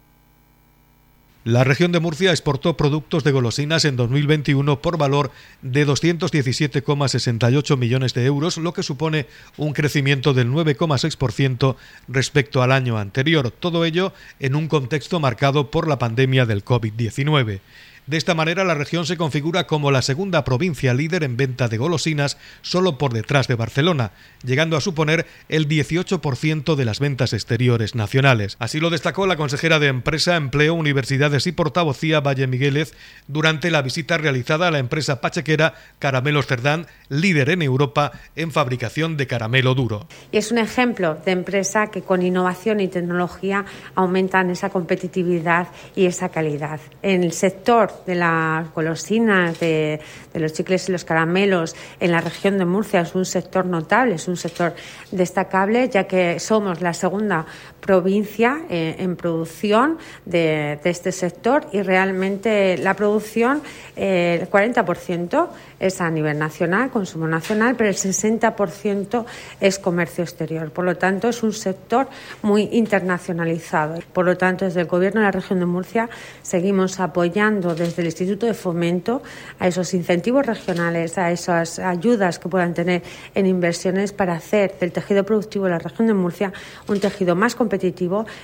La 1.44 1.64
región 1.64 1.92
de 1.92 2.00
Murcia 2.00 2.32
exportó 2.32 2.76
productos 2.76 3.24
de 3.24 3.32
golosinas 3.32 3.86
en 3.86 3.96
2021 3.96 4.82
por 4.82 4.98
valor 4.98 5.32
de 5.62 5.88
217,68 5.88 7.78
millones 7.78 8.14
de 8.16 8.26
euros, 8.26 8.58
lo 8.58 8.74
que 8.74 8.84
supone 8.84 9.28
un 9.56 9.74
crecimiento 9.74 10.34
del 10.34 10.50
9,6% 10.50 11.76
respecto 12.08 12.64
al 12.64 12.72
año 12.74 12.98
anterior. 12.98 13.52
Todo 13.52 13.86
ello 13.86 14.14
en 14.40 14.56
un 14.56 14.68
contexto 14.68 15.20
marcado 15.20 15.72
por 15.72 15.88
la 15.88 16.00
pandemia 16.00 16.48
del 16.48 16.66
COVID-19. 16.66 17.62
De 18.08 18.16
esta 18.16 18.34
manera, 18.34 18.64
la 18.64 18.74
región 18.74 19.06
se 19.06 19.18
configura 19.18 19.68
como 19.68 19.92
la 19.92 20.02
segunda 20.02 20.46
provincia 20.46 20.94
líder 20.94 21.26
en 21.26 21.36
venta 21.36 21.68
de 21.68 21.78
golosinas, 21.78 22.38
solo 22.62 22.98
por 22.98 23.12
detrás 23.12 23.50
de 23.50 23.56
Barcelona, 23.56 24.12
llegando 24.46 24.78
a 24.78 24.82
suponer 24.82 25.26
el 25.50 25.68
18% 25.68 26.76
de 26.76 26.86
las 26.86 27.02
ventas 27.02 27.34
exteriores 27.34 27.96
nacionales. 27.96 28.56
Así 28.60 28.80
lo 28.80 28.90
destacó 28.90 29.28
la 29.28 29.36
consejera 29.36 29.80
de 29.80 29.88
Empresa, 29.88 30.38
Empleo, 30.38 30.74
Universidades 30.74 31.48
y 31.48 31.52
Portavocía 31.52 32.22
Valle 32.22 32.48
Migueles 32.48 32.94
durante 33.28 33.72
la 33.72 33.82
visita 33.82 34.18
realizada 34.18 34.70
a 34.70 34.72
la 34.72 34.80
empresa 34.80 35.20
pachequera 35.20 35.74
Caramelos 36.00 36.48
Cerdán, 36.48 36.88
líder 37.10 37.50
en 37.50 37.62
Europa 37.62 38.14
en 38.38 38.54
fabricación 38.54 39.18
de 39.18 39.28
caramelo 39.28 39.76
duro. 39.76 40.08
Es 40.32 40.54
un 40.54 40.60
ejemplo 40.60 41.16
de 41.26 41.32
empresa 41.32 41.88
que 41.88 42.04
con 42.04 42.22
innovación 42.22 42.80
y 42.80 42.88
tecnología 42.88 43.66
aumentan 43.96 44.50
esa 44.50 44.70
competitividad 44.70 45.68
y 45.94 46.06
esa 46.06 46.30
calidad. 46.30 46.80
En 47.02 47.26
el 47.26 47.34
sector 47.34 47.97
de 48.06 48.16
las 48.16 48.74
golosinas, 48.74 49.60
de, 49.60 50.00
los 50.34 50.54
chicles 50.54 50.90
y 50.90 50.92
los 50.92 51.04
caramelos 51.04 51.76
en 52.00 52.12
la 52.12 52.22
región 52.22 52.58
de 52.58 52.66
Murcia. 52.66 53.02
Es 53.02 53.16
un 53.16 53.26
sector 53.26 53.66
notable, 53.66 54.16
es 54.16 54.28
un 54.28 54.38
sector 54.38 54.74
destacable, 55.12 55.90
ya 55.90 56.06
que 56.06 56.40
somos 56.40 56.82
la 56.82 56.94
segunda 56.94 57.46
provincia 57.80 58.62
eh, 58.70 58.96
en 59.00 59.16
producción 59.16 59.98
de, 60.26 60.80
este 60.84 61.12
sector 61.12 61.68
y 61.72 61.82
realmente 61.82 62.78
la 62.78 62.96
producción, 62.96 63.62
eh, 63.96 64.40
el 64.42 64.50
40% 64.50 65.48
es 65.80 66.02
a 66.02 66.10
nivel 66.10 66.38
nacional, 66.40 66.90
consumo 66.90 67.28
nacional, 67.28 67.76
pero 67.78 67.90
el 67.90 67.96
60% 67.96 69.26
es 69.62 69.80
comercio 69.80 70.24
exterior. 70.24 70.72
Por 70.72 70.86
lo 70.86 70.98
tanto, 70.98 71.30
es 71.30 71.44
un 71.44 71.54
sector 71.54 72.08
muy 72.42 72.70
internacionalizado. 72.72 74.00
Por 74.12 74.26
lo 74.26 74.38
tanto, 74.38 74.66
desde 74.66 74.82
el 74.82 74.88
Gobierno 74.88 75.22
de 75.22 75.26
la 75.26 75.32
región 75.32 75.60
de 75.60 75.66
Murcia 75.66 76.10
seguimos 76.42 77.00
apoyando 77.00 77.76
desde 77.76 78.02
el 78.02 78.08
Instituto 78.08 78.46
de 78.46 78.54
Fomento 78.54 79.22
a 79.60 79.68
esos 79.68 79.94
incentivos 79.94 80.46
regionales, 80.46 81.18
a 81.18 81.32
esas 81.32 81.80
ayudas 81.80 82.40
que 82.40 82.50
puedan 82.50 82.74
tener 82.74 83.04
en 83.36 83.46
inversiones 83.46 84.14
para 84.14 84.34
hacer 84.34 84.76
del 84.80 84.92
tejido 84.92 85.24
productivo 85.24 85.66
de 85.66 85.72
la 85.72 85.80
región 85.80 86.08
de 86.08 86.14
Murcia 86.14 86.52
un 86.88 87.00
tejido 87.00 87.36
más 87.36 87.56
competitivo 87.56 87.77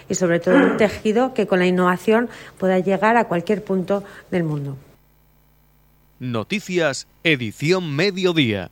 y, 0.10 0.16
sobre 0.16 0.40
todo, 0.40 0.56
un 0.56 0.78
tejido 0.78 1.34
que 1.34 1.48
con 1.48 1.60
la 1.60 1.66
innovación 1.66 2.30
pueda 2.58 2.80
llegar 2.80 3.18
a 3.18 3.25
cualquier 3.25 3.63
punto 3.63 4.04
del 4.32 4.44
mundo. 4.44 4.78
Noticias, 6.20 7.08
edición 7.24 7.96
mediodía. 7.96 8.72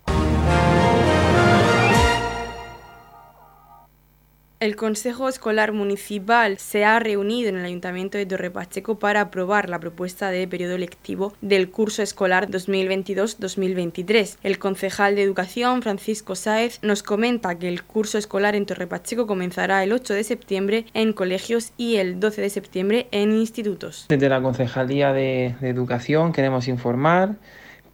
El 4.62 4.76
Consejo 4.76 5.28
Escolar 5.28 5.72
Municipal 5.72 6.60
se 6.60 6.86
ha 6.86 7.00
reunido 7.00 7.50
en 7.50 7.58
el 7.58 7.66
Ayuntamiento 7.66 8.20
de 8.20 8.28
Torre 8.28 8.52
Pacheco 8.52 9.00
para 9.00 9.22
aprobar 9.22 9.72
la 9.72 9.80
propuesta 9.80 10.30
de 10.30 10.48
periodo 10.48 10.78
lectivo 10.78 11.34
del 11.42 11.72
curso 11.72 12.04
escolar 12.04 12.48
2022-2023. 12.48 14.38
El 14.44 14.60
concejal 14.60 15.16
de 15.16 15.24
Educación, 15.24 15.82
Francisco 15.82 16.36
Sáez, 16.36 16.78
nos 16.84 17.02
comenta 17.02 17.58
que 17.58 17.70
el 17.70 17.82
curso 17.82 18.20
escolar 18.20 18.54
en 18.54 18.68
Torre 18.68 18.86
Pacheco 18.86 19.26
comenzará 19.26 19.84
el 19.84 19.94
8 19.94 20.14
de 20.14 20.24
septiembre 20.24 20.86
en 20.94 21.14
colegios 21.14 21.74
y 21.76 21.96
el 21.96 22.20
12 22.20 22.44
de 22.44 22.50
septiembre 22.52 23.08
en 23.10 23.32
institutos. 23.32 24.06
Desde 24.10 24.30
la 24.30 24.44
Concejalía 24.44 25.12
de, 25.12 25.56
de 25.60 25.70
Educación 25.70 26.34
queremos 26.34 26.68
informar 26.68 27.38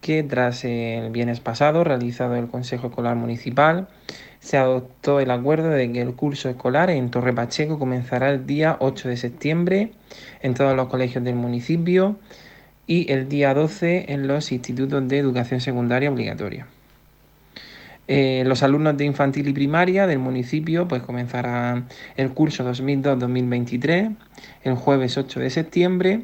que 0.02 0.22
tras 0.22 0.66
el 0.66 1.12
viernes 1.12 1.40
pasado 1.40 1.86
realizado 1.86 2.36
el 2.36 2.48
Consejo 2.50 2.88
Escolar 2.88 3.16
Municipal, 3.16 3.88
se 4.48 4.56
adoptó 4.56 5.20
el 5.20 5.30
acuerdo 5.30 5.68
de 5.72 5.92
que 5.92 6.02
el 6.02 6.14
curso 6.14 6.48
escolar 6.48 6.90
en 6.90 7.12
Torre 7.12 7.34
Pacheco 7.34 7.78
comenzará 7.78 8.30
el 8.30 8.48
día 8.48 8.78
8 8.80 9.10
de 9.10 9.18
septiembre 9.18 9.92
en 10.42 10.54
todos 10.54 10.74
los 10.74 10.88
colegios 10.88 11.22
del 11.26 11.36
municipio 11.36 12.16
y 12.88 13.12
el 13.12 13.28
día 13.28 13.54
12 13.54 14.06
en 14.08 14.26
los 14.26 14.54
institutos 14.54 15.06
de 15.06 15.18
educación 15.18 15.60
secundaria 15.60 16.10
obligatoria. 16.10 16.66
Eh, 18.08 18.44
los 18.46 18.64
alumnos 18.64 18.96
de 18.96 19.04
infantil 19.04 19.50
y 19.50 19.54
primaria 19.54 20.08
del 20.08 20.20
municipio 20.20 20.88
pues 20.88 21.02
comenzarán 21.02 21.88
el 22.16 22.32
curso 22.32 22.64
2002-2023 22.64 24.16
el 24.64 24.76
jueves 24.76 25.18
8 25.18 25.42
de 25.42 25.50
septiembre 25.50 26.22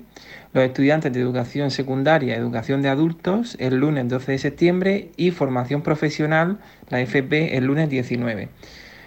los 0.53 0.63
estudiantes 0.63 1.11
de 1.11 1.19
educación 1.19 1.71
secundaria, 1.71 2.35
educación 2.35 2.83
de 2.83 2.89
adultos, 2.89 3.57
el 3.59 3.77
lunes 3.77 4.07
12 4.07 4.33
de 4.33 4.37
septiembre 4.37 5.09
y 5.17 5.31
formación 5.31 5.81
profesional, 5.81 6.59
la 6.89 7.01
FP, 7.01 7.57
el 7.57 7.65
lunes 7.65 7.89
19, 7.89 8.49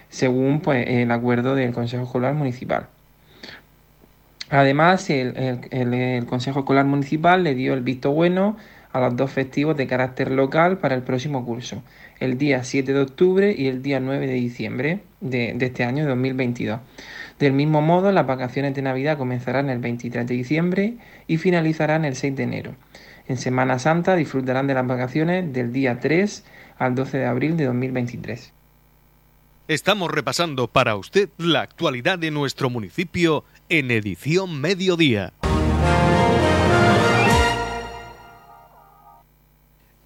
según 0.09 0.59
pues, 0.59 0.85
el 0.87 1.09
acuerdo 1.09 1.55
del 1.55 1.71
Consejo 1.71 2.03
Escolar 2.03 2.33
Municipal. 2.33 2.87
Además, 4.49 5.09
el, 5.09 6.25
Consejo 6.27 6.59
Escolar 6.59 6.85
Municipal 6.85 7.43
le 7.43 7.55
dio 7.55 7.73
el 7.73 7.81
visto 7.81 8.11
bueno 8.11 8.57
a 8.91 8.99
los 8.99 9.15
dos 9.15 9.31
festivos 9.31 9.77
de 9.77 9.87
carácter 9.87 10.31
local 10.31 10.79
para 10.79 10.95
el 10.95 11.03
próximo 11.03 11.45
curso, 11.45 11.81
el 12.19 12.37
día 12.37 12.63
7 12.63 12.93
de 12.93 12.99
octubre 12.99 13.55
y 13.57 13.67
el 13.67 13.81
día 13.81 13.99
9 13.99 14.27
de 14.27 14.33
diciembre 14.33 14.99
de, 15.21 15.53
de 15.55 15.65
este 15.65 15.83
año 15.83 16.05
2022. 16.07 16.79
Del 17.39 17.53
mismo 17.53 17.81
modo, 17.81 18.11
las 18.11 18.25
vacaciones 18.25 18.73
de 18.73 18.81
Navidad 18.81 19.17
comenzarán 19.17 19.69
el 19.69 19.79
23 19.79 20.25
de 20.25 20.33
diciembre 20.33 20.93
y 21.27 21.37
finalizarán 21.37 22.05
el 22.05 22.15
6 22.15 22.35
de 22.35 22.43
enero. 22.43 22.75
En 23.27 23.37
Semana 23.37 23.77
Santa 23.77 24.15
disfrutarán 24.15 24.67
de 24.67 24.73
las 24.73 24.87
vacaciones 24.87 25.51
del 25.53 25.73
día 25.73 25.99
3 25.99 26.43
al 26.77 26.95
12 26.95 27.17
de 27.17 27.25
abril 27.25 27.57
de 27.57 27.65
2023. 27.65 28.53
Estamos 29.67 30.09
repasando 30.09 30.69
para 30.69 30.95
usted 30.95 31.27
la 31.37 31.61
actualidad 31.61 32.17
de 32.17 32.31
nuestro 32.31 32.69
municipio 32.69 33.43
en 33.67 33.91
edición 33.91 34.61
mediodía. 34.61 35.33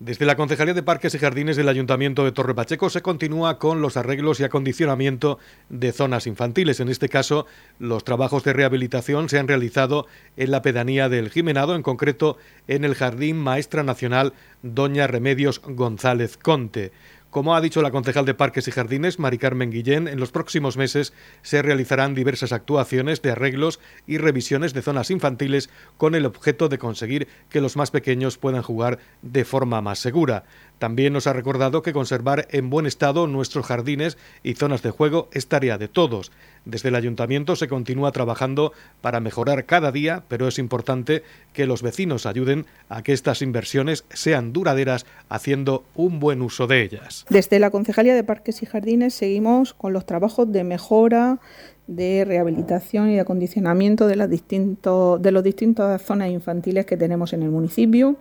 Desde 0.03 0.25
la 0.25 0.36
Concejalía 0.36 0.74
de 0.74 0.81
Parques 0.81 1.13
y 1.13 1.20
Jardines 1.20 1.58
del 1.58 1.70
Ayuntamiento 1.70 2.25
de 2.25 2.31
Torre 2.31 2.55
Pacheco 2.55 2.89
se 2.89 3.03
continúa 3.03 3.60
con 3.60 3.81
los 3.81 3.98
arreglos 3.98 4.39
y 4.39 4.43
acondicionamiento 4.43 5.38
de 5.70 5.91
zonas 5.91 6.25
infantiles. 6.25 6.79
En 6.79 6.89
este 6.89 7.08
caso, 7.08 7.46
los 7.77 8.03
trabajos 8.03 8.43
de 8.43 8.53
rehabilitación 8.53 9.29
se 9.29 9.38
han 9.38 9.48
realizado 9.48 10.08
en 10.38 10.50
la 10.50 10.63
pedanía 10.63 11.08
del 11.08 11.29
Jimenado, 11.29 11.75
en 11.75 11.84
concreto 11.84 12.39
en 12.67 12.84
el 12.84 12.96
Jardín 12.96 13.38
Maestra 13.38 13.84
Nacional 13.84 14.34
Doña 14.63 15.05
Remedios 15.05 15.62
González 15.63 16.36
Conte. 16.36 16.91
Como 17.31 17.55
ha 17.55 17.61
dicho 17.61 17.81
la 17.81 17.91
concejal 17.91 18.25
de 18.25 18.33
Parques 18.33 18.67
y 18.67 18.71
Jardines, 18.71 19.17
Mari 19.17 19.38
Carmen 19.38 19.71
Guillén, 19.71 20.09
en 20.09 20.19
los 20.19 20.33
próximos 20.33 20.75
meses 20.75 21.13
se 21.43 21.61
realizarán 21.61 22.13
diversas 22.13 22.51
actuaciones 22.51 23.21
de 23.21 23.31
arreglos 23.31 23.79
y 24.05 24.17
revisiones 24.17 24.73
de 24.73 24.81
zonas 24.81 25.11
infantiles 25.11 25.69
con 25.95 26.13
el 26.13 26.25
objeto 26.25 26.67
de 26.67 26.77
conseguir 26.77 27.29
que 27.50 27.61
los 27.61 27.77
más 27.77 27.89
pequeños 27.89 28.38
puedan 28.38 28.63
jugar 28.63 29.00
de 29.21 29.45
forma 29.45 29.79
más 29.79 30.00
segura. 30.00 30.43
También 30.81 31.13
nos 31.13 31.27
ha 31.27 31.33
recordado 31.33 31.83
que 31.83 31.93
conservar 31.93 32.47
en 32.50 32.71
buen 32.71 32.88
estado 32.88 33.27
nuestros 33.27 33.67
jardines 33.67 34.17
y 34.41 34.55
zonas 34.55 34.81
de 34.81 34.89
juego 34.89 35.29
es 35.31 35.45
tarea 35.45 35.77
de 35.77 35.88
todos. 35.88 36.31
Desde 36.65 36.89
el 36.89 36.95
ayuntamiento 36.95 37.55
se 37.55 37.67
continúa 37.67 38.11
trabajando 38.11 38.73
para 39.00 39.19
mejorar 39.19 39.67
cada 39.67 39.91
día, 39.91 40.23
pero 40.27 40.47
es 40.47 40.57
importante 40.57 41.21
que 41.53 41.67
los 41.67 41.83
vecinos 41.83 42.25
ayuden 42.25 42.65
a 42.89 43.03
que 43.03 43.13
estas 43.13 43.43
inversiones 43.43 44.05
sean 44.09 44.53
duraderas 44.53 45.05
haciendo 45.29 45.83
un 45.93 46.19
buen 46.19 46.41
uso 46.41 46.65
de 46.65 46.81
ellas. 46.81 47.27
Desde 47.29 47.59
la 47.59 47.69
Concejalía 47.69 48.15
de 48.15 48.23
Parques 48.23 48.63
y 48.63 48.65
Jardines 48.65 49.13
seguimos 49.13 49.75
con 49.75 49.93
los 49.93 50.07
trabajos 50.07 50.51
de 50.51 50.63
mejora 50.63 51.39
de 51.88 52.23
rehabilitación 52.25 53.09
y 53.09 53.19
acondicionamiento 53.19 54.07
de, 54.07 54.15
las 54.15 54.29
distintas 54.29 56.01
zonas 56.01 56.29
infantiles 56.29 56.85
que 56.85 56.95
tenemos 56.95 57.33
en 57.33 57.43
el 57.43 57.50
municipio. 57.50 58.15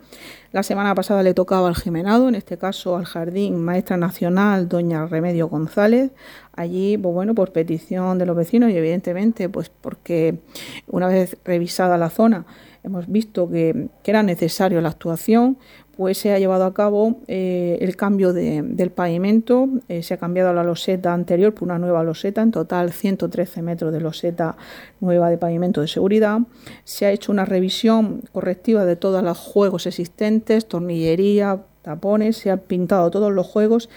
La 0.52 0.64
semana 0.64 0.96
pasada 0.96 1.22
le 1.22 1.32
tocaba 1.32 1.68
al 1.68 1.76
Jimenado, 1.76 2.28
en 2.28 2.34
este 2.34 2.58
caso 2.58 2.96
al 2.96 3.04
Jardín 3.04 3.62
Maestra 3.62 3.96
Nacional 3.96 4.68
Doña 4.68 5.06
Remedio 5.06 5.46
González. 5.46 6.10
Allí, 6.56 6.98
pues 6.98 7.14
bueno, 7.14 7.36
por 7.36 7.52
petición 7.52 8.18
de 8.18 8.26
los 8.26 8.36
vecinos 8.36 8.72
y 8.72 8.76
evidentemente, 8.76 9.48
pues 9.48 9.70
porque 9.70 10.40
una 10.88 11.06
vez 11.06 11.36
revisada 11.44 11.96
la 11.98 12.10
zona, 12.10 12.46
hemos 12.82 13.06
visto 13.06 13.48
que, 13.48 13.90
era 14.04 14.24
necesario 14.24 14.80
la 14.80 14.88
actuación, 14.88 15.56
pues 15.96 16.18
se 16.18 16.32
ha 16.32 16.38
llevado 16.40 16.64
a 16.64 16.74
cabo 16.74 17.20
eh, 17.28 17.78
el 17.80 17.94
cambio 17.94 18.32
del 18.32 18.90
pavimento, 18.90 19.68
eh, 19.88 20.02
se 20.02 20.14
ha 20.14 20.16
cambiado 20.16 20.52
la 20.52 20.64
loseta 20.64 21.14
anterior 21.14 21.54
por 21.54 21.68
una 21.68 21.78
nueva 21.78 22.02
loseta, 22.02 22.42
en 22.42 22.50
total 22.50 22.90
113 22.90 23.62
metros 23.62 23.92
de 23.92 24.00
loseta 24.00 24.56
nueva 25.00 25.30
de 25.30 25.38
pavimento 25.38 25.80
de 25.80 25.88
seguridad, 25.88 26.40
se 26.84 27.06
ha 27.06 27.10
hecho 27.10 27.32
una 27.32 27.44
revisión 27.44 28.22
correctiva 28.32 28.84
de 28.84 28.96
todos 28.96 29.22
los 29.22 29.38
juegos 29.38 29.86
existentes, 29.86 30.66
tornillería, 30.66 31.62
tapones, 31.82 32.36
se 32.36 32.50
han 32.50 32.60
pintado 32.60 33.10
todos 33.10 33.32
los 33.32 33.46
juegos 33.46 33.88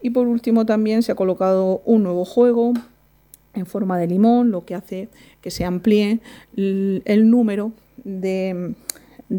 y 0.00 0.10
por 0.10 0.26
último 0.26 0.64
también 0.66 1.02
se 1.02 1.12
ha 1.12 1.16
colocado 1.16 1.82
un 1.84 2.02
nuevo 2.02 2.24
juego 2.24 2.72
en 3.54 3.66
forma 3.66 3.98
de 3.98 4.06
limón, 4.06 4.50
lo 4.50 4.64
que 4.64 4.74
hace 4.74 5.08
que 5.40 5.50
se 5.50 5.64
amplíe 5.64 6.20
el 6.56 7.30
número 7.30 7.72
de 8.04 8.74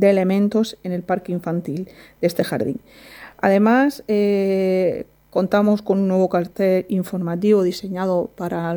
elementos 0.01 0.77
en 0.83 0.91
el 0.91 1.03
parque 1.03 1.31
infantil 1.31 1.87
de 2.21 2.27
este 2.27 2.43
jardín. 2.43 2.79
Además, 3.37 4.03
eh, 4.07 5.05
contamos 5.33 5.81
con 5.81 5.97
un 5.97 6.09
nuevo 6.09 6.29
cartel 6.29 6.85
informativo 6.89 7.63
diseñado 7.63 8.29
para 8.35 8.71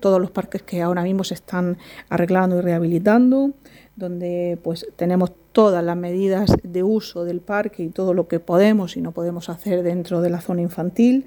todos 0.00 0.18
los 0.18 0.30
parques 0.30 0.62
que 0.62 0.80
ahora 0.80 1.02
mismo 1.02 1.24
se 1.24 1.34
están 1.34 1.76
arreglando 2.08 2.56
y 2.56 2.62
rehabilitando, 2.62 3.50
donde 3.96 4.58
pues 4.64 4.86
tenemos 4.96 5.30
todas 5.52 5.84
las 5.84 5.98
medidas 5.98 6.56
de 6.62 6.82
uso 6.82 7.26
del 7.26 7.40
parque 7.42 7.82
y 7.82 7.90
todo 7.90 8.14
lo 8.14 8.28
que 8.28 8.40
podemos 8.40 8.96
y 8.96 9.02
no 9.02 9.12
podemos 9.12 9.50
hacer 9.50 9.82
dentro 9.82 10.22
de 10.22 10.30
la 10.30 10.40
zona 10.40 10.62
infantil 10.62 11.26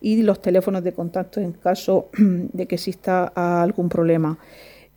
y 0.00 0.22
los 0.22 0.40
teléfonos 0.40 0.84
de 0.84 0.92
contacto 0.92 1.40
en 1.40 1.50
caso 1.50 2.08
de 2.16 2.66
que 2.68 2.76
exista 2.76 3.24
algún 3.34 3.88
problema. 3.88 4.38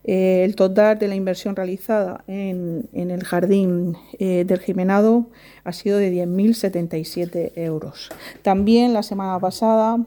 Eh, 0.07 0.43
el 0.45 0.55
total 0.55 0.99
de 0.99 1.07
la 1.07 1.15
inversión 1.15 1.55
realizada 1.55 2.23
en, 2.27 2.87
el 2.93 3.23
jardín 3.23 3.97
eh, 4.19 4.43
del 4.45 4.59
Jimenado 4.59 5.25
ha 5.63 5.73
sido 5.73 5.97
de 5.97 6.13
10.077 6.13 7.53
euros. 7.55 8.09
También 8.43 8.93
la 8.93 9.01
semana 9.01 9.39
pasada 9.39 9.97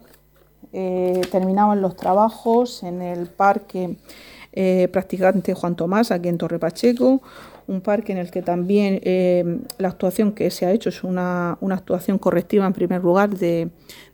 eh, 0.71 1.19
terminaban 1.31 1.81
los 1.81 1.97
trabajos 1.97 2.83
en 2.83 3.01
el 3.01 3.27
parque 3.27 3.97
practicante 4.91 5.53
Juan 5.53 5.77
Tomás, 5.77 6.11
aquí 6.11 6.27
en 6.27 6.37
Torre 6.37 6.59
Pacheco, 6.59 7.21
un 7.69 7.81
parque 7.81 8.11
en 8.11 8.17
el 8.17 8.31
que 8.31 8.41
también 8.41 8.99
la 9.77 9.87
actuación 9.87 10.33
que 10.33 10.49
se 10.49 10.65
ha 10.65 10.71
hecho 10.71 10.89
es 10.89 11.03
una, 11.03 11.57
una 11.61 11.75
actuación 11.75 12.17
correctiva 12.17 12.65
en 12.65 12.73
primer 12.73 13.01
lugar 13.01 13.29
de, 13.29 13.69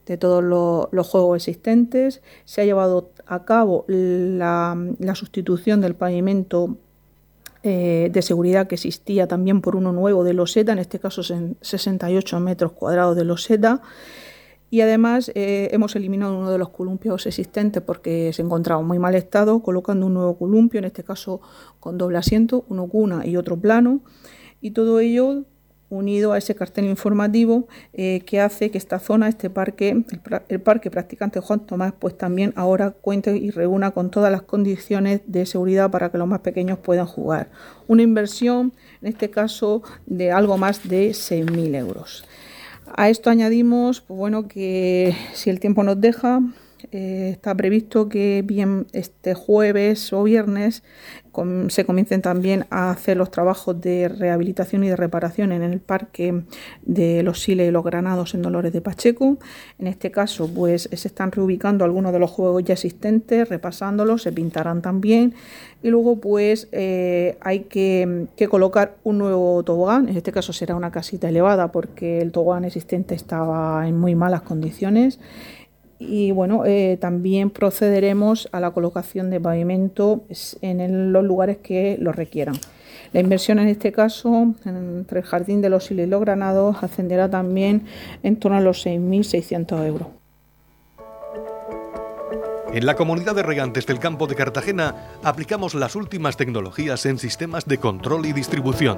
de 0.05 0.17
todos 0.17 0.43
los, 0.43 1.07
juegos 1.07 1.38
existentes. 1.38 2.21
Se 2.45 2.62
ha 2.62 2.65
llevado 2.65 3.12
a 3.25 3.45
cabo 3.45 3.85
la, 3.88 4.77
sustitución 5.13 5.81
del 5.81 5.95
pavimento 5.95 6.77
eh, 7.63 8.09
de 8.12 8.21
seguridad 8.21 8.67
que 8.67 8.75
existía 8.75 9.27
también 9.27 9.62
por 9.62 9.75
uno 9.75 9.91
nuevo 9.91 10.24
de 10.24 10.33
loseta, 10.33 10.74
en 10.74 10.79
este 10.79 11.00
caso 11.00 11.21
en 11.33 11.57
68 11.62 12.39
metros 12.39 12.74
cuadrados 12.74 13.15
de 13.15 13.25
loseta. 13.25 13.81
Y 14.69 14.81
además 14.81 15.31
eh, 15.36 15.69
hemos 15.72 15.95
eliminado 15.95 16.38
uno 16.38 16.51
de 16.51 16.57
los 16.57 16.69
columpios 16.69 17.25
existentes 17.27 17.81
porque 17.81 18.34
se 18.34 18.41
encontraba 18.41 18.81
en 18.81 18.88
muy 18.88 19.00
mal 19.00 19.15
estado, 19.15 19.62
colocando 19.62 20.07
un 20.07 20.15
nuevo 20.15 20.38
columpio, 20.38 20.79
en 20.79 20.86
este 20.86 21.03
caso 21.03 21.41
con 21.79 21.98
doble 21.98 22.17
asiento, 22.17 22.65
uno 22.69 22.88
cuna 22.88 23.25
y 23.25 23.38
otro 23.38 23.57
plano. 23.57 24.01
Y 24.62 24.72
todo 24.72 25.00
ello 25.00 25.43
unido 25.89 26.34
a 26.34 26.38
ese 26.38 26.55
cartel 26.55 26.86
informativo 26.86 27.67
eh, 27.93 28.22
que 28.25 28.41
hace 28.41 28.72
que 28.72 28.77
esta 28.77 29.00
zona, 29.00 29.27
este 29.27 29.50
parque, 29.50 30.03
el, 30.50 30.62
parque 30.62 30.89
practicante 30.89 31.39
Juan 31.39 31.66
Tomás, 31.66 31.94
pues 31.98 32.18
también 32.18 32.53
ahora 32.55 32.92
cuente 32.92 33.37
y 33.37 33.51
reúna 33.51 33.92
con 33.92 34.09
todas 34.09 34.31
las 34.31 34.42
condiciones 34.42 35.22
de 35.27 35.46
seguridad 35.46 35.92
para 35.92 36.11
que 36.11 36.18
los 36.18 36.27
más 36.27 36.39
pequeños 36.39 36.79
puedan 36.79 37.05
jugar. 37.05 37.50
Una 37.87 38.01
inversión, 38.01 38.74
en 39.01 39.09
este 39.09 39.29
caso, 39.29 39.83
de 40.05 40.31
algo 40.31 40.57
más 40.57 40.87
de 40.87 41.09
6.000 41.09 41.75
euros. 41.75 42.25
A 42.93 43.09
esto 43.09 43.29
añadimos, 43.29 44.01
pues 44.01 44.17
bueno, 44.17 44.48
que 44.48 45.15
si 45.33 45.50
el 45.50 45.59
tiempo 45.59 45.83
nos 45.83 46.00
deja, 46.00 46.41
eh, 46.91 47.29
está 47.31 47.55
previsto 47.55 48.09
que 48.09 48.43
bien 48.45 48.87
este 48.93 49.33
jueves 49.33 50.11
o 50.13 50.24
viernes 50.24 50.83
se 51.67 51.85
comiencen 51.85 52.21
también 52.21 52.65
a 52.69 52.91
hacer 52.91 53.17
los 53.17 53.29
trabajos 53.29 53.79
de 53.81 54.07
rehabilitación 54.07 54.83
y 54.83 54.89
de 54.89 54.95
reparación 54.95 55.51
en 55.51 55.63
el 55.63 55.79
parque 55.79 56.43
de 56.83 57.24
los 57.24 57.41
Siles 57.41 57.67
y 57.67 57.71
los 57.71 57.83
Granados 57.83 58.33
en 58.33 58.41
Dolores 58.41 58.71
de 58.71 58.81
Pacheco. 58.81 59.37
En 59.77 59.87
este 59.87 60.11
caso, 60.11 60.50
pues 60.53 60.89
se 60.91 61.07
están 61.07 61.31
reubicando 61.31 61.83
algunos 61.83 62.13
de 62.13 62.19
los 62.19 62.31
juegos 62.31 62.63
ya 62.63 62.74
existentes, 62.74 63.50
repasándolos, 63.50 64.21
se 64.21 64.31
pintarán 64.31 64.81
también. 64.81 65.33
Y 65.83 65.89
luego, 65.89 66.15
pues 66.19 66.69
eh, 66.71 67.37
hay 67.41 67.61
que, 67.61 68.27
que 68.37 68.48
colocar 68.48 68.95
un 69.03 69.17
nuevo 69.17 69.61
tobogán. 69.63 70.07
En 70.07 70.17
este 70.17 70.31
caso 70.31 70.53
será 70.53 70.75
una 70.75 70.91
casita 70.91 71.27
elevada 71.29 71.71
porque 71.71 72.21
el 72.21 72.31
tobogán 72.31 72.63
existente 72.63 73.13
estaba 73.13 73.87
en 73.87 74.00
muy 74.00 74.15
malas 74.15 74.41
condiciones 74.41 75.19
y 76.00 76.31
bueno, 76.31 76.66
eh, 76.66 76.98
también 77.00 77.50
procederemos 77.50 78.50
a 78.51 78.60
la 78.60 78.72
colocación 78.72 79.29
de 79.29 79.40
pavimento 79.40 80.25
en 80.62 81.14
los 81.14 81.24
lugares 81.24 81.58
que 81.58 81.98
lo 82.00 82.12
requieran. 82.12 82.55
La 83.14 83.22
inversión 83.22 83.60
en 83.60 83.70
este 83.70 83.92
caso, 83.92 84.53
entre 84.66 85.20
el 85.20 85.25
Jardín 85.25 85.62
de 85.62 85.70
los 85.70 85.86
Siles 85.86 86.08
y 86.08 86.10
los 86.10 86.22
Granados, 86.22 86.77
ascenderá 86.81 87.29
también 87.29 87.86
en 88.24 88.38
torno 88.38 88.58
a 88.58 88.62
los 88.62 88.86
6.600 88.86 89.86
euros. 89.86 90.08
En 92.74 92.86
la 92.86 92.96
comunidad 92.96 93.36
de 93.36 93.44
regantes 93.44 93.86
del 93.86 94.00
campo 94.00 94.27
de 94.27 94.36
Cartagena 94.36 94.96
aplicamos 95.24 95.75
las 95.75 95.96
últimas 95.96 96.36
tecnologías 96.36 97.05
en 97.05 97.20
sistemas 97.20 97.66
de 97.66 97.77
control 97.77 98.25
y 98.25 98.34
distribución 98.34 98.98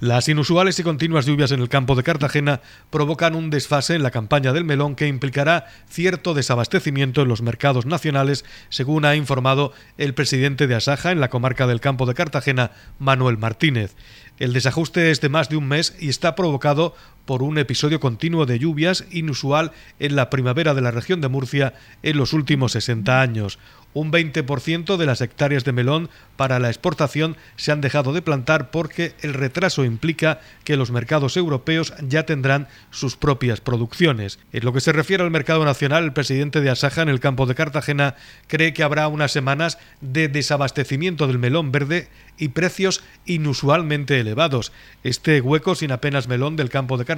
Las 0.00 0.28
inusuales 0.28 0.78
y 0.78 0.84
continuas 0.84 1.26
lluvias 1.26 1.50
en 1.50 1.58
el 1.58 1.68
campo 1.68 1.96
de 1.96 2.04
Cartagena 2.04 2.60
provocan 2.88 3.34
un 3.34 3.50
desfase 3.50 3.96
en 3.96 4.04
la 4.04 4.12
campaña 4.12 4.52
del 4.52 4.64
melón 4.64 4.94
que 4.94 5.08
implicará 5.08 5.66
cierto 5.88 6.34
desabastecimiento 6.34 7.22
en 7.22 7.26
los 7.26 7.42
mercados 7.42 7.84
nacionales, 7.84 8.44
según 8.68 9.04
ha 9.04 9.16
informado 9.16 9.72
el 9.96 10.14
presidente 10.14 10.68
de 10.68 10.76
Asaja 10.76 11.10
en 11.10 11.18
la 11.18 11.30
comarca 11.30 11.66
del 11.66 11.80
campo 11.80 12.06
de 12.06 12.14
Cartagena, 12.14 12.70
Manuel 13.00 13.38
Martínez. 13.38 13.96
El 14.38 14.52
desajuste 14.52 15.10
es 15.10 15.20
de 15.20 15.30
más 15.30 15.48
de 15.48 15.56
un 15.56 15.66
mes 15.66 15.96
y 15.98 16.10
está 16.10 16.36
provocado 16.36 16.94
por 17.28 17.42
un 17.42 17.58
episodio 17.58 18.00
continuo 18.00 18.46
de 18.46 18.58
lluvias 18.58 19.04
inusual 19.10 19.72
en 19.98 20.16
la 20.16 20.30
primavera 20.30 20.72
de 20.72 20.80
la 20.80 20.92
región 20.92 21.20
de 21.20 21.28
Murcia 21.28 21.74
en 22.02 22.16
los 22.16 22.32
últimos 22.32 22.72
60 22.72 23.20
años. 23.20 23.58
Un 23.92 24.12
20% 24.12 24.96
de 24.96 25.06
las 25.06 25.20
hectáreas 25.20 25.64
de 25.64 25.72
melón 25.72 26.08
para 26.36 26.58
la 26.58 26.68
exportación 26.68 27.36
se 27.56 27.72
han 27.72 27.80
dejado 27.80 28.12
de 28.12 28.22
plantar 28.22 28.70
porque 28.70 29.14
el 29.20 29.34
retraso 29.34 29.84
implica 29.84 30.40
que 30.64 30.76
los 30.76 30.90
mercados 30.90 31.36
europeos 31.36 31.92
ya 32.06 32.24
tendrán 32.24 32.68
sus 32.90 33.16
propias 33.16 33.60
producciones. 33.60 34.38
En 34.52 34.64
lo 34.64 34.72
que 34.72 34.80
se 34.80 34.92
refiere 34.92 35.22
al 35.22 35.30
mercado 35.30 35.64
nacional, 35.64 36.04
el 36.04 36.12
presidente 36.12 36.60
de 36.60 36.70
Asaja 36.70 37.02
en 37.02 37.08
el 37.08 37.20
campo 37.20 37.44
de 37.44 37.54
Cartagena 37.54 38.14
cree 38.46 38.72
que 38.72 38.82
habrá 38.82 39.08
unas 39.08 39.32
semanas 39.32 39.78
de 40.00 40.28
desabastecimiento 40.28 41.26
del 41.26 41.38
melón 41.38 41.72
verde 41.72 42.08
y 42.38 42.48
precios 42.48 43.02
inusualmente 43.26 44.20
elevados. 44.20 44.72
Este 45.02 45.40
hueco 45.40 45.74
sin 45.74 45.92
apenas 45.92 46.28
melón 46.28 46.56
del 46.56 46.70
campo 46.70 46.98
de 46.98 47.04
Cartagena 47.04 47.17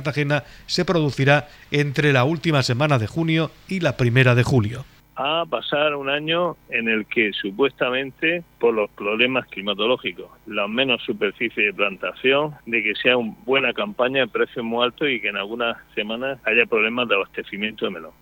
se 0.66 0.84
producirá 0.84 1.48
entre 1.70 2.12
la 2.12 2.24
última 2.24 2.62
semana 2.62 2.98
de 2.98 3.06
junio 3.06 3.50
y 3.68 3.80
la 3.80 3.96
primera 3.96 4.34
de 4.34 4.42
julio 4.42 4.84
a 5.22 5.44
pasar 5.44 5.94
un 5.96 6.08
año 6.08 6.56
en 6.70 6.88
el 6.88 7.04
que 7.04 7.30
supuestamente 7.34 8.42
por 8.58 8.72
los 8.72 8.88
problemas 8.90 9.46
climatológicos, 9.48 10.30
la 10.46 10.66
menos 10.66 11.02
superficie 11.02 11.66
de 11.66 11.74
plantación, 11.74 12.54
de 12.64 12.82
que 12.82 12.94
sea 12.94 13.18
una 13.18 13.36
buena 13.44 13.74
campaña 13.74 14.20
de 14.20 14.28
precios 14.28 14.64
muy 14.64 14.82
altos 14.82 15.10
y 15.10 15.20
que 15.20 15.28
en 15.28 15.36
algunas 15.36 15.76
semanas 15.94 16.38
haya 16.46 16.64
problemas 16.64 17.06
de 17.06 17.16
abastecimiento 17.16 17.84
de 17.84 17.90
melón. 17.90 18.12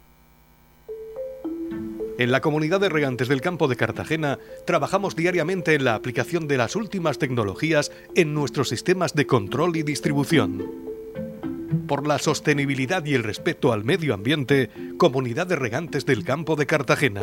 En 2.19 2.33
la 2.33 2.41
comunidad 2.41 2.81
de 2.81 2.89
regantes 2.89 3.29
del 3.29 3.43
campo 3.43 3.69
de 3.69 3.77
Cartagena 3.77 4.39
trabajamos 4.67 5.15
diariamente 5.15 5.77
en 5.77 5.85
la 5.85 5.95
aplicación 5.95 6.49
de 6.49 6.57
las 6.57 6.75
últimas 6.75 7.21
tecnologías 7.21 7.93
en 8.17 8.35
nuestros 8.35 8.71
sistemas 8.71 9.15
de 9.15 9.25
control 9.25 9.77
y 9.77 9.85
distribución. 9.85 10.98
Por 11.87 12.07
la 12.07 12.19
sostenibilidad 12.19 13.05
y 13.05 13.15
el 13.15 13.25
respeto 13.25 13.73
al 13.73 13.85
medio 13.85 14.15
ambiente, 14.15 14.71
Comunidad 14.99 15.47
de 15.47 15.57
Regantes 15.57 16.07
del 16.07 16.25
Campo 16.25 16.57
de 16.57 16.67
Cartagena. 16.67 17.23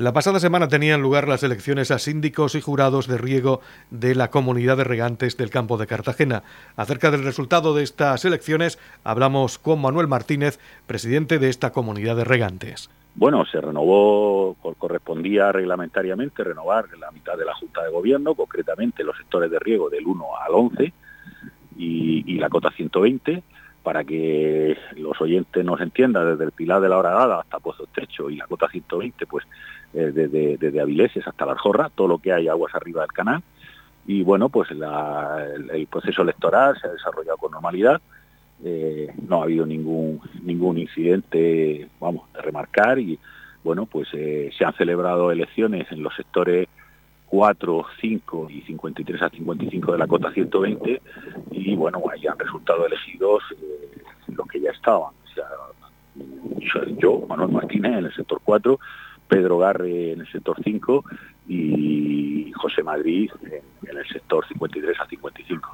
La 0.00 0.14
pasada 0.14 0.40
semana 0.40 0.68
tenían 0.68 1.02
lugar 1.02 1.28
las 1.28 1.42
elecciones 1.42 1.90
a 1.90 1.98
síndicos 1.98 2.54
y 2.54 2.62
jurados 2.62 3.06
de 3.06 3.18
riego 3.18 3.60
de 3.90 4.14
la 4.14 4.30
comunidad 4.30 4.78
de 4.78 4.84
regantes 4.84 5.36
del 5.36 5.50
campo 5.50 5.76
de 5.76 5.86
Cartagena. 5.86 6.42
Acerca 6.74 7.10
del 7.10 7.22
resultado 7.22 7.74
de 7.74 7.82
estas 7.82 8.24
elecciones 8.24 8.78
hablamos 9.04 9.58
con 9.58 9.78
Manuel 9.78 10.08
Martínez, 10.08 10.58
presidente 10.86 11.38
de 11.38 11.50
esta 11.50 11.72
comunidad 11.72 12.16
de 12.16 12.24
regantes. 12.24 12.88
Bueno, 13.14 13.44
se 13.44 13.60
renovó, 13.60 14.56
correspondía 14.78 15.52
reglamentariamente 15.52 16.44
renovar 16.44 16.86
la 16.98 17.10
mitad 17.10 17.36
de 17.36 17.44
la 17.44 17.54
Junta 17.54 17.82
de 17.82 17.90
Gobierno, 17.90 18.34
concretamente 18.34 19.04
los 19.04 19.16
sectores 19.16 19.50
de 19.50 19.58
riego 19.58 19.90
del 19.90 20.06
1 20.06 20.26
al 20.40 20.54
11 20.54 20.92
y, 21.76 22.38
la 22.38 22.48
cota 22.48 22.70
120 22.70 23.42
para 23.82 24.04
que 24.04 24.76
los 24.96 25.20
oyentes 25.20 25.64
nos 25.64 25.80
entiendan, 25.80 26.30
desde 26.30 26.44
el 26.44 26.52
Pilar 26.52 26.80
de 26.80 26.88
la 26.88 26.98
Horadada 26.98 27.40
hasta 27.40 27.58
Pozo 27.58 27.84
Estrecho 27.84 28.30
y 28.30 28.36
la 28.36 28.46
cota 28.46 28.68
120, 28.68 29.26
pues 29.26 29.44
eh, 29.94 30.12
desde, 30.14 30.56
desde, 30.58 31.20
hasta 31.26 31.46
la 31.46 31.52
Arjorra, 31.52 31.90
todo 31.94 32.08
lo 32.08 32.18
que 32.18 32.32
hay 32.32 32.48
aguas 32.48 32.74
arriba 32.74 33.02
del 33.02 33.12
canal. 33.12 33.42
Y 34.06 34.22
bueno, 34.22 34.48
pues 34.48 34.70
el, 34.70 35.86
proceso 35.86 36.22
electoral 36.22 36.78
se 36.80 36.88
ha 36.88 36.90
desarrollado 36.90 37.36
con 37.36 37.52
normalidad. 37.52 38.00
Eh, 38.64 39.08
no 39.26 39.40
ha 39.40 39.44
habido 39.44 39.64
ningún 39.64 40.20
ningún 40.42 40.78
incidente, 40.78 41.88
vamos, 41.98 42.30
de 42.34 42.42
remarcar 42.42 42.98
y 42.98 43.18
bueno, 43.64 43.86
pues 43.86 44.08
eh, 44.12 44.50
se 44.56 44.64
han 44.64 44.74
celebrado 44.74 45.30
elecciones 45.30 45.90
en 45.90 46.02
los 46.02 46.14
sectores 46.14 46.68
4, 47.26 47.86
5 48.00 48.48
y 48.50 48.60
53 48.62 49.22
a 49.22 49.30
55 49.30 49.92
de 49.92 49.98
la 49.98 50.06
cota 50.06 50.32
120 50.32 51.00
y 51.52 51.74
bueno, 51.76 52.02
ahí 52.12 52.26
han 52.26 52.38
resultado 52.38 52.86
elegidos 52.86 53.42
los 54.26 54.46
que 54.48 54.60
ya 54.60 54.70
estaban. 54.70 55.12
O 55.24 55.34
sea, 55.34 55.46
yo, 56.98 57.24
Manuel 57.28 57.50
Martínez, 57.50 57.98
en 57.98 58.06
el 58.06 58.14
sector 58.14 58.40
4, 58.44 58.78
Pedro 59.28 59.58
Garre 59.58 60.12
en 60.12 60.20
el 60.20 60.32
sector 60.32 60.56
5 60.62 61.04
y 61.48 62.52
José 62.56 62.82
Madrid 62.82 63.30
en, 63.44 63.96
el 63.96 64.06
sector 64.08 64.46
53 64.46 65.00
a 65.00 65.06
55. 65.06 65.69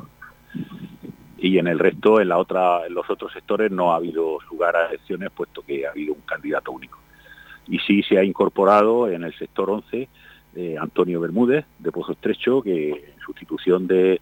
Y 1.56 1.58
en 1.58 1.68
el 1.68 1.78
resto, 1.78 2.20
en, 2.20 2.28
la 2.28 2.36
otra, 2.36 2.86
en 2.86 2.92
los 2.92 3.08
otros 3.08 3.32
sectores 3.32 3.72
no 3.72 3.90
ha 3.90 3.96
habido 3.96 4.40
lugar 4.50 4.76
a 4.76 4.88
elecciones 4.88 5.30
puesto 5.30 5.62
que 5.62 5.86
ha 5.86 5.90
habido 5.90 6.12
un 6.12 6.20
candidato 6.20 6.70
único. 6.70 6.98
Y 7.66 7.78
sí 7.78 8.02
se 8.02 8.18
ha 8.18 8.24
incorporado 8.24 9.08
en 9.08 9.24
el 9.24 9.32
sector 9.38 9.70
11 9.70 10.06
eh, 10.54 10.76
Antonio 10.78 11.18
Bermúdez 11.18 11.64
de 11.78 11.92
Pozo 11.92 12.12
Estrecho, 12.12 12.60
que 12.60 12.90
en 12.90 13.20
sustitución 13.24 13.86
de, 13.86 14.20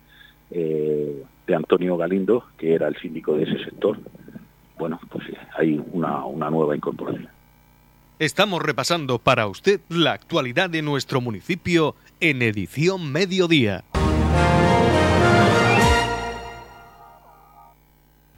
eh, 0.52 1.24
de 1.44 1.54
Antonio 1.56 1.96
Galindo, 1.96 2.44
que 2.56 2.72
era 2.72 2.86
el 2.86 2.94
síndico 3.00 3.36
de 3.36 3.42
ese 3.42 3.64
sector, 3.64 3.98
bueno, 4.78 5.00
pues 5.10 5.24
hay 5.58 5.82
una, 5.90 6.24
una 6.26 6.50
nueva 6.50 6.76
incorporación. 6.76 7.28
Estamos 8.20 8.62
repasando 8.62 9.18
para 9.18 9.48
usted 9.48 9.80
la 9.88 10.12
actualidad 10.12 10.70
de 10.70 10.82
nuestro 10.82 11.20
municipio 11.20 11.96
en 12.20 12.42
edición 12.42 13.10
mediodía. 13.10 13.82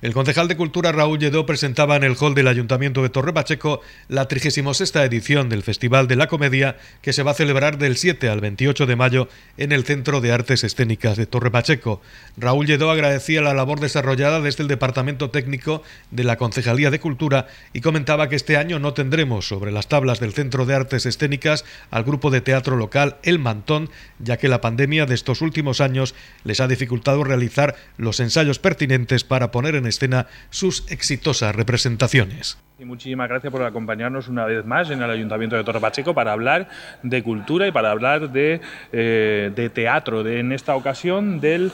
El 0.07 0.15
concejal 0.15 0.47
de 0.47 0.57
Cultura 0.57 0.93
Raúl 0.93 1.19
Lledó 1.19 1.47
presentaba 1.47 1.97
en 1.97 2.05
el 2.05 2.15
hall 2.21 2.37
del 2.37 2.47
Ayuntamiento 2.47 3.03
de 3.03 3.09
Torre 3.09 3.33
Pacheco 3.33 3.81
la 4.07 4.29
36 4.29 4.95
edición 4.95 5.49
del 5.49 5.65
Festival 5.65 6.07
de 6.07 6.15
la 6.15 6.29
Comedia 6.29 6.77
que 7.03 7.13
se 7.13 7.25
va 7.25 7.33
a 7.33 7.35
celebrar 7.35 7.77
del 7.77 7.97
7 7.97 8.29
al 8.29 8.41
28 8.41 8.87
de 8.87 8.95
mayo 8.95 9.29
en 9.57 9.73
el 9.73 9.83
Centro 9.83 10.21
de 10.21 10.31
Artes 10.31 10.63
Escénicas 10.63 11.17
de 11.17 11.27
Torre 11.27 11.51
Pacheco. 11.51 12.01
Raúl 12.37 12.69
Lledó 12.69 12.93
agradecía 12.93 13.43
la 13.43 13.53
labor 13.53 13.81
desarrollada 13.81 14.41
desde 14.41 14.63
el 14.63 14.69
Departamento 14.69 15.31
Técnico 15.31 15.83
de 16.13 16.23
la 16.23 16.37
Concejalía 16.37 16.93
de 16.93 17.01
Cultura 17.01 17.49
y 17.73 17.81
comentaba 17.81 18.29
que 18.29 18.37
este 18.37 18.57
año 18.57 18.79
no 18.79 18.95
tendremos 18.95 19.49
sobre 19.49 19.73
las 19.73 19.89
tablas 19.89 20.21
del 20.21 20.35
Centro 20.35 20.67
de 20.67 20.75
Artes 20.77 21.05
Escénicas 21.05 21.65
al 21.91 22.05
grupo 22.05 22.31
de 22.31 22.43
teatro 22.43 22.77
local 22.77 23.17
El 23.25 23.41
Mantón, 23.41 23.91
ya 24.21 24.37
que 24.37 24.47
la 24.47 24.61
pandemia 24.61 25.05
de 25.05 25.17
estos 25.17 25.43
últimos 25.43 25.81
años 25.81 26.15
les 26.45 26.61
ha 26.61 26.69
dificultado 26.69 27.25
realizar 27.25 27.75
los 27.97 28.21
ensayos 28.21 28.61
pertinentes 28.61 29.25
para 29.25 29.51
poner 29.51 29.75
en 29.75 29.96
escena 29.97 30.27
sus 30.51 30.91
exitosas 30.91 31.55
representaciones. 31.55 32.59
Muchísimas 32.85 33.31
gracias 33.31 33.51
por 33.51 33.63
acompañarnos 33.63 34.29
una 34.29 34.45
vez 34.45 34.67
más 34.67 34.91
en 34.91 35.03
el 35.03 35.11
Ayuntamiento 35.11 35.57
de 35.57 35.65
Torre 35.65 35.81
Pacheco 35.81 36.13
para 36.13 36.33
hablar 36.33 36.69
de 37.03 37.23
cultura 37.23 37.67
y 37.67 37.73
para 37.73 37.91
hablar 37.91 38.31
de, 38.31 38.61
eh, 38.93 39.71
teatro, 39.73 40.23
de, 40.23 40.41
en 40.41 40.53
esta 40.53 40.77
ocasión 40.77 41.41
de 41.41 41.71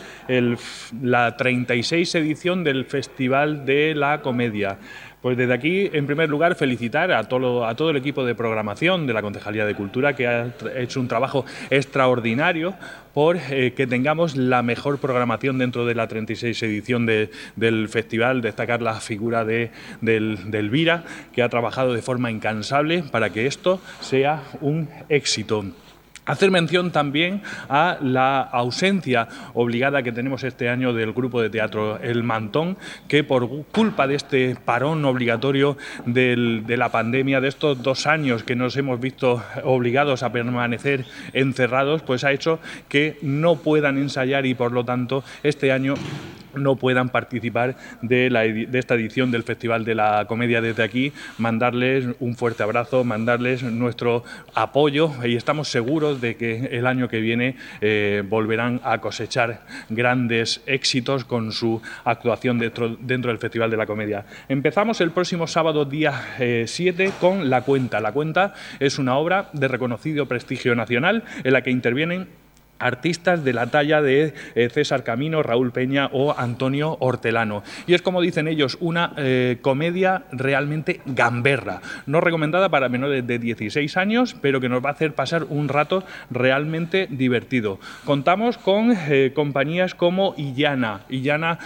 la 1.02 1.36
36 1.36 2.14
edición 2.14 2.62
del 2.62 2.84
Festival 2.84 3.66
de 3.66 3.96
la 3.96 4.22
Comedia. 4.22 4.78
Pues 5.22 5.36
desde 5.36 5.54
aquí, 5.54 5.88
en 5.92 6.06
primer 6.06 6.28
lugar, 6.28 6.56
felicitar 6.56 7.12
a 7.12 7.22
todo, 7.22 7.64
a 7.64 7.76
todo 7.76 7.90
el 7.90 7.96
equipo 7.96 8.24
de 8.24 8.34
programación 8.34 9.06
de 9.06 9.12
la 9.12 9.22
Concejalía 9.22 9.64
de 9.64 9.76
Cultura 9.76 10.16
que 10.16 10.26
ha 10.26 10.52
hecho 10.76 10.98
un 10.98 11.06
trabajo 11.06 11.46
extraordinario 11.70 12.74
por 13.14 13.36
eh, 13.36 13.72
que 13.76 13.86
tengamos 13.86 14.36
la 14.36 14.64
mejor 14.64 14.98
programación 14.98 15.58
dentro 15.58 15.86
de 15.86 15.94
la 15.94 16.08
36 16.08 16.60
edición 16.64 17.06
del 17.06 17.88
festival, 17.88 18.40
destacar 18.40 18.82
la 18.82 18.94
figura 18.94 19.44
de, 19.44 19.70
del, 20.00 20.50
del 20.50 20.70
Vira, 20.70 21.04
que 21.32 21.44
ha 21.44 21.48
trabajado 21.48 21.92
de 21.92 22.02
forma 22.02 22.32
incansable 22.32 23.04
para 23.04 23.30
que 23.30 23.46
esto 23.46 23.80
sea 24.00 24.42
un 24.60 24.88
éxito. 25.08 25.64
Hacer 26.24 26.52
mención 26.52 26.92
también 26.92 27.42
a 27.68 27.98
la 28.00 28.42
ausencia 28.42 29.26
obligada 29.54 30.04
que 30.04 30.12
tenemos 30.12 30.44
este 30.44 30.68
año 30.68 30.92
del 30.92 31.12
grupo 31.12 31.42
de 31.42 31.50
teatro 31.50 31.98
El 31.98 32.22
Mantón, 32.22 32.76
que 33.08 33.24
por 33.24 33.48
culpa 33.72 34.06
de 34.06 34.14
este 34.14 34.54
parón 34.54 35.04
obligatorio 35.04 35.76
de 36.06 36.76
la 36.76 36.90
pandemia, 36.90 37.40
de 37.40 37.48
estos 37.48 37.82
dos 37.82 38.06
años 38.06 38.44
que 38.44 38.54
nos 38.54 38.76
hemos 38.76 39.00
visto 39.00 39.42
obligados 39.64 40.22
a 40.22 40.30
permanecer 40.30 41.06
encerrados, 41.32 42.02
pues 42.02 42.22
ha 42.22 42.30
hecho 42.30 42.60
que 42.88 43.18
no 43.22 43.56
puedan 43.56 43.98
ensayar 43.98 44.46
y 44.46 44.54
por 44.54 44.70
lo 44.70 44.84
tanto 44.84 45.24
este 45.42 45.72
año 45.72 45.94
no 46.54 46.76
puedan 46.76 47.08
participar 47.08 47.76
de, 48.00 48.30
la, 48.30 48.44
esta 48.44 48.94
edición 48.94 49.30
del 49.30 49.42
Festival 49.42 49.84
de 49.84 49.94
la 49.94 50.26
Comedia 50.26 50.60
desde 50.60 50.82
aquí, 50.82 51.12
mandarles 51.38 52.06
un 52.20 52.36
fuerte 52.36 52.62
abrazo, 52.62 53.04
mandarles 53.04 53.62
nuestro 53.62 54.24
apoyo 54.54 55.12
y 55.24 55.36
estamos 55.36 55.68
seguros 55.68 56.20
de 56.20 56.36
que 56.36 56.68
el 56.72 56.86
año 56.86 57.08
que 57.08 57.20
viene 57.20 57.56
eh, 57.80 58.22
volverán 58.28 58.80
a 58.84 58.98
cosechar 58.98 59.62
grandes 59.88 60.62
éxitos 60.66 61.24
con 61.24 61.52
su 61.52 61.80
actuación 62.04 62.58
dentro, 62.58 62.96
dentro, 63.00 63.30
del 63.30 63.38
Festival 63.38 63.70
de 63.70 63.76
la 63.76 63.86
Comedia. 63.86 64.24
Empezamos 64.48 65.00
el 65.00 65.10
próximo 65.10 65.46
sábado 65.46 65.84
día 65.84 66.12
7 66.38 67.04
eh, 67.04 67.12
con 67.20 67.50
La 67.50 67.62
Cuenta. 67.62 68.00
La 68.00 68.12
Cuenta 68.12 68.54
es 68.80 68.98
una 68.98 69.16
obra 69.16 69.48
de 69.52 69.68
reconocido 69.68 70.26
prestigio 70.26 70.74
nacional 70.74 71.24
en 71.44 71.52
la 71.52 71.62
que 71.62 71.70
intervienen 71.70 72.41
artistas 72.82 73.44
de 73.44 73.52
la 73.52 73.68
talla 73.68 74.02
de 74.02 74.34
eh, 74.54 74.68
César 74.70 75.04
Camino, 75.04 75.42
Raúl 75.42 75.72
Peña 75.72 76.08
o 76.12 76.36
Antonio 76.36 76.96
Hortelano. 77.00 77.62
Y 77.86 77.94
es 77.94 78.02
como 78.02 78.20
dicen 78.20 78.48
ellos, 78.48 78.76
una 78.80 79.12
eh, 79.16 79.58
comedia 79.60 80.24
realmente 80.32 81.00
gamberra, 81.06 81.80
no 82.06 82.20
recomendada 82.20 82.68
para 82.68 82.88
menores 82.88 83.26
de 83.26 83.38
16 83.38 83.96
años, 83.96 84.36
pero 84.40 84.60
que 84.60 84.68
nos 84.68 84.84
va 84.84 84.90
a 84.90 84.92
hacer 84.92 85.14
pasar 85.14 85.44
un 85.48 85.68
rato 85.68 86.04
realmente 86.30 87.06
divertido. 87.10 87.78
Contamos 88.04 88.58
con 88.58 88.92
eh, 88.92 89.32
compañías 89.34 89.94
como 89.94 90.34
Illana. 90.36 91.00
Illana 91.08 91.58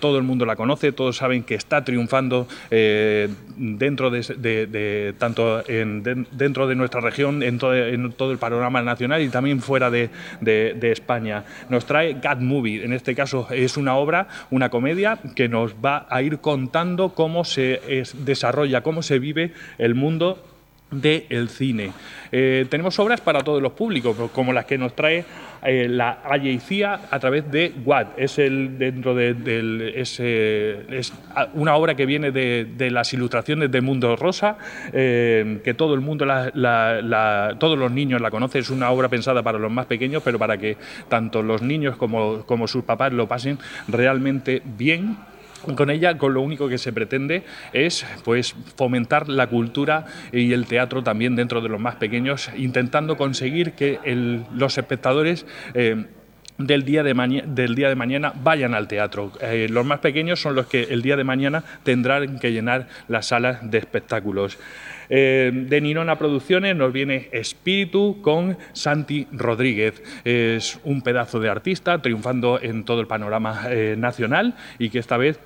todo 0.00 0.18
el 0.18 0.24
mundo 0.24 0.46
la 0.46 0.56
conoce, 0.56 0.92
todos 0.92 1.16
saben 1.16 1.42
que 1.42 1.54
está 1.54 1.84
triunfando 1.84 2.46
dentro 2.70 4.10
de, 4.10 5.14
tanto 5.18 5.62
dentro 5.62 6.66
de 6.66 6.74
nuestra 6.74 7.00
región, 7.00 7.42
en 7.42 7.54
en 7.54 8.12
todo, 8.12 8.32
el 8.32 8.38
panorama 8.38 8.82
nacional 8.82 9.22
y 9.22 9.28
también 9.28 9.60
fuera 9.60 9.90
de 9.90 10.10
de, 10.74 10.92
España. 10.92 11.44
Nos 11.68 11.86
trae 11.86 12.14
God 12.14 12.38
Movie, 12.38 12.84
en 12.84 12.92
este 12.92 13.14
caso 13.14 13.48
es 13.50 13.76
una 13.76 13.96
obra, 13.96 14.28
una 14.50 14.70
comedia 14.70 15.18
que 15.34 15.48
nos 15.48 15.74
va 15.74 16.06
a 16.08 16.22
ir 16.22 16.38
contando 16.38 17.14
cómo 17.14 17.44
se 17.44 17.80
desarrolla, 18.18 18.82
cómo 18.82 19.02
se 19.02 19.18
vive 19.18 19.52
el 19.78 19.94
mundo 19.94 20.53
del 20.90 21.48
cine. 21.48 21.92
Eh, 22.30 22.66
tenemos 22.68 22.98
obras 22.98 23.20
para 23.20 23.42
todos 23.42 23.62
los 23.62 23.72
públicos, 23.72 24.16
como 24.32 24.52
las 24.52 24.64
que 24.64 24.78
nos 24.78 24.94
trae 24.94 25.24
eh, 25.62 25.88
la 25.88 26.18
Alleicía 26.24 27.00
a 27.10 27.18
través 27.18 27.50
de 27.50 27.72
Watt. 27.84 28.18
Es 28.18 28.38
el 28.38 28.78
dentro 28.78 29.14
de, 29.14 29.34
del 29.34 29.92
es, 29.94 30.20
es, 30.20 31.12
una 31.54 31.76
obra 31.76 31.94
que 31.94 32.06
viene 32.06 32.30
de, 32.30 32.90
las 32.90 33.12
ilustraciones 33.12 33.70
de 33.70 33.80
Mundo 33.80 34.14
Rosa, 34.16 34.58
eh, 34.92 35.60
que 35.64 35.74
todo 35.74 35.94
el 35.94 36.00
mundo, 36.00 36.26
todos 36.26 37.78
los 37.78 37.90
niños 37.90 38.20
la 38.20 38.30
conocen. 38.30 38.60
Es 38.60 38.70
una 38.70 38.90
obra 38.90 39.08
pensada 39.08 39.42
para 39.42 39.58
los 39.58 39.70
más 39.70 39.86
pequeños, 39.86 40.22
pero 40.24 40.38
para 40.38 40.58
que 40.58 40.76
tanto 41.08 41.42
los 41.42 41.62
niños 41.62 41.96
como, 41.96 42.44
como 42.46 42.68
sus 42.68 42.84
papás 42.84 43.12
lo 43.12 43.26
pasen 43.26 43.58
realmente 43.88 44.62
bien 44.64 45.16
con 45.76 45.90
ella, 45.90 46.18
con 46.18 46.34
lo 46.34 46.40
único 46.40 46.68
que 46.68 46.78
se 46.78 46.92
pretende 46.92 47.44
es 47.72 48.06
pues, 48.24 48.54
fomentar 48.76 49.28
la 49.28 49.46
cultura 49.46 50.06
y 50.32 50.52
el 50.52 50.66
teatro 50.66 51.02
también 51.02 51.36
dentro 51.36 51.60
de 51.60 51.68
los 51.68 51.80
más 51.80 51.96
pequeños, 51.96 52.50
intentando 52.56 53.16
conseguir 53.16 53.72
que 53.72 53.98
los 54.54 54.78
espectadores 54.78 55.46
eh, 55.74 56.04
del 56.58 56.84
día, 56.84 57.02
de 57.02 57.14
mañana 57.96 58.32
vayan 58.42 58.74
al 58.74 58.86
teatro. 58.86 59.32
Eh, 59.40 59.66
los 59.70 59.84
más 59.84 59.98
pequeños 59.98 60.40
son 60.40 60.54
los 60.54 60.66
que 60.66 60.84
el 60.84 61.02
día 61.02 61.16
de 61.16 61.24
mañana 61.24 61.64
tendrán 61.82 62.38
que 62.38 62.52
llenar 62.52 62.86
las 63.08 63.26
salas 63.26 63.68
de 63.68 63.78
espectáculos. 63.78 64.58
Eh, 65.08 65.50
de 65.52 65.80
Ninona 65.80 66.16
Producciones 66.16 66.76
nos 66.76 66.92
viene 66.92 67.28
Espíritu 67.32 68.20
con 68.22 68.56
Santi 68.72 69.26
Rodríguez. 69.32 70.02
Es 70.24 70.78
un 70.84 71.02
pedazo 71.02 71.40
de 71.40 71.48
artista 71.48 72.00
triunfando 72.00 72.60
en 72.62 72.84
todo 72.84 73.00
el 73.00 73.06
panorama 73.06 73.64
eh, 73.68 73.96
nacional 73.98 74.54
y 74.78 74.90
que 74.90 75.00
esta 75.00 75.16
vez 75.16 75.40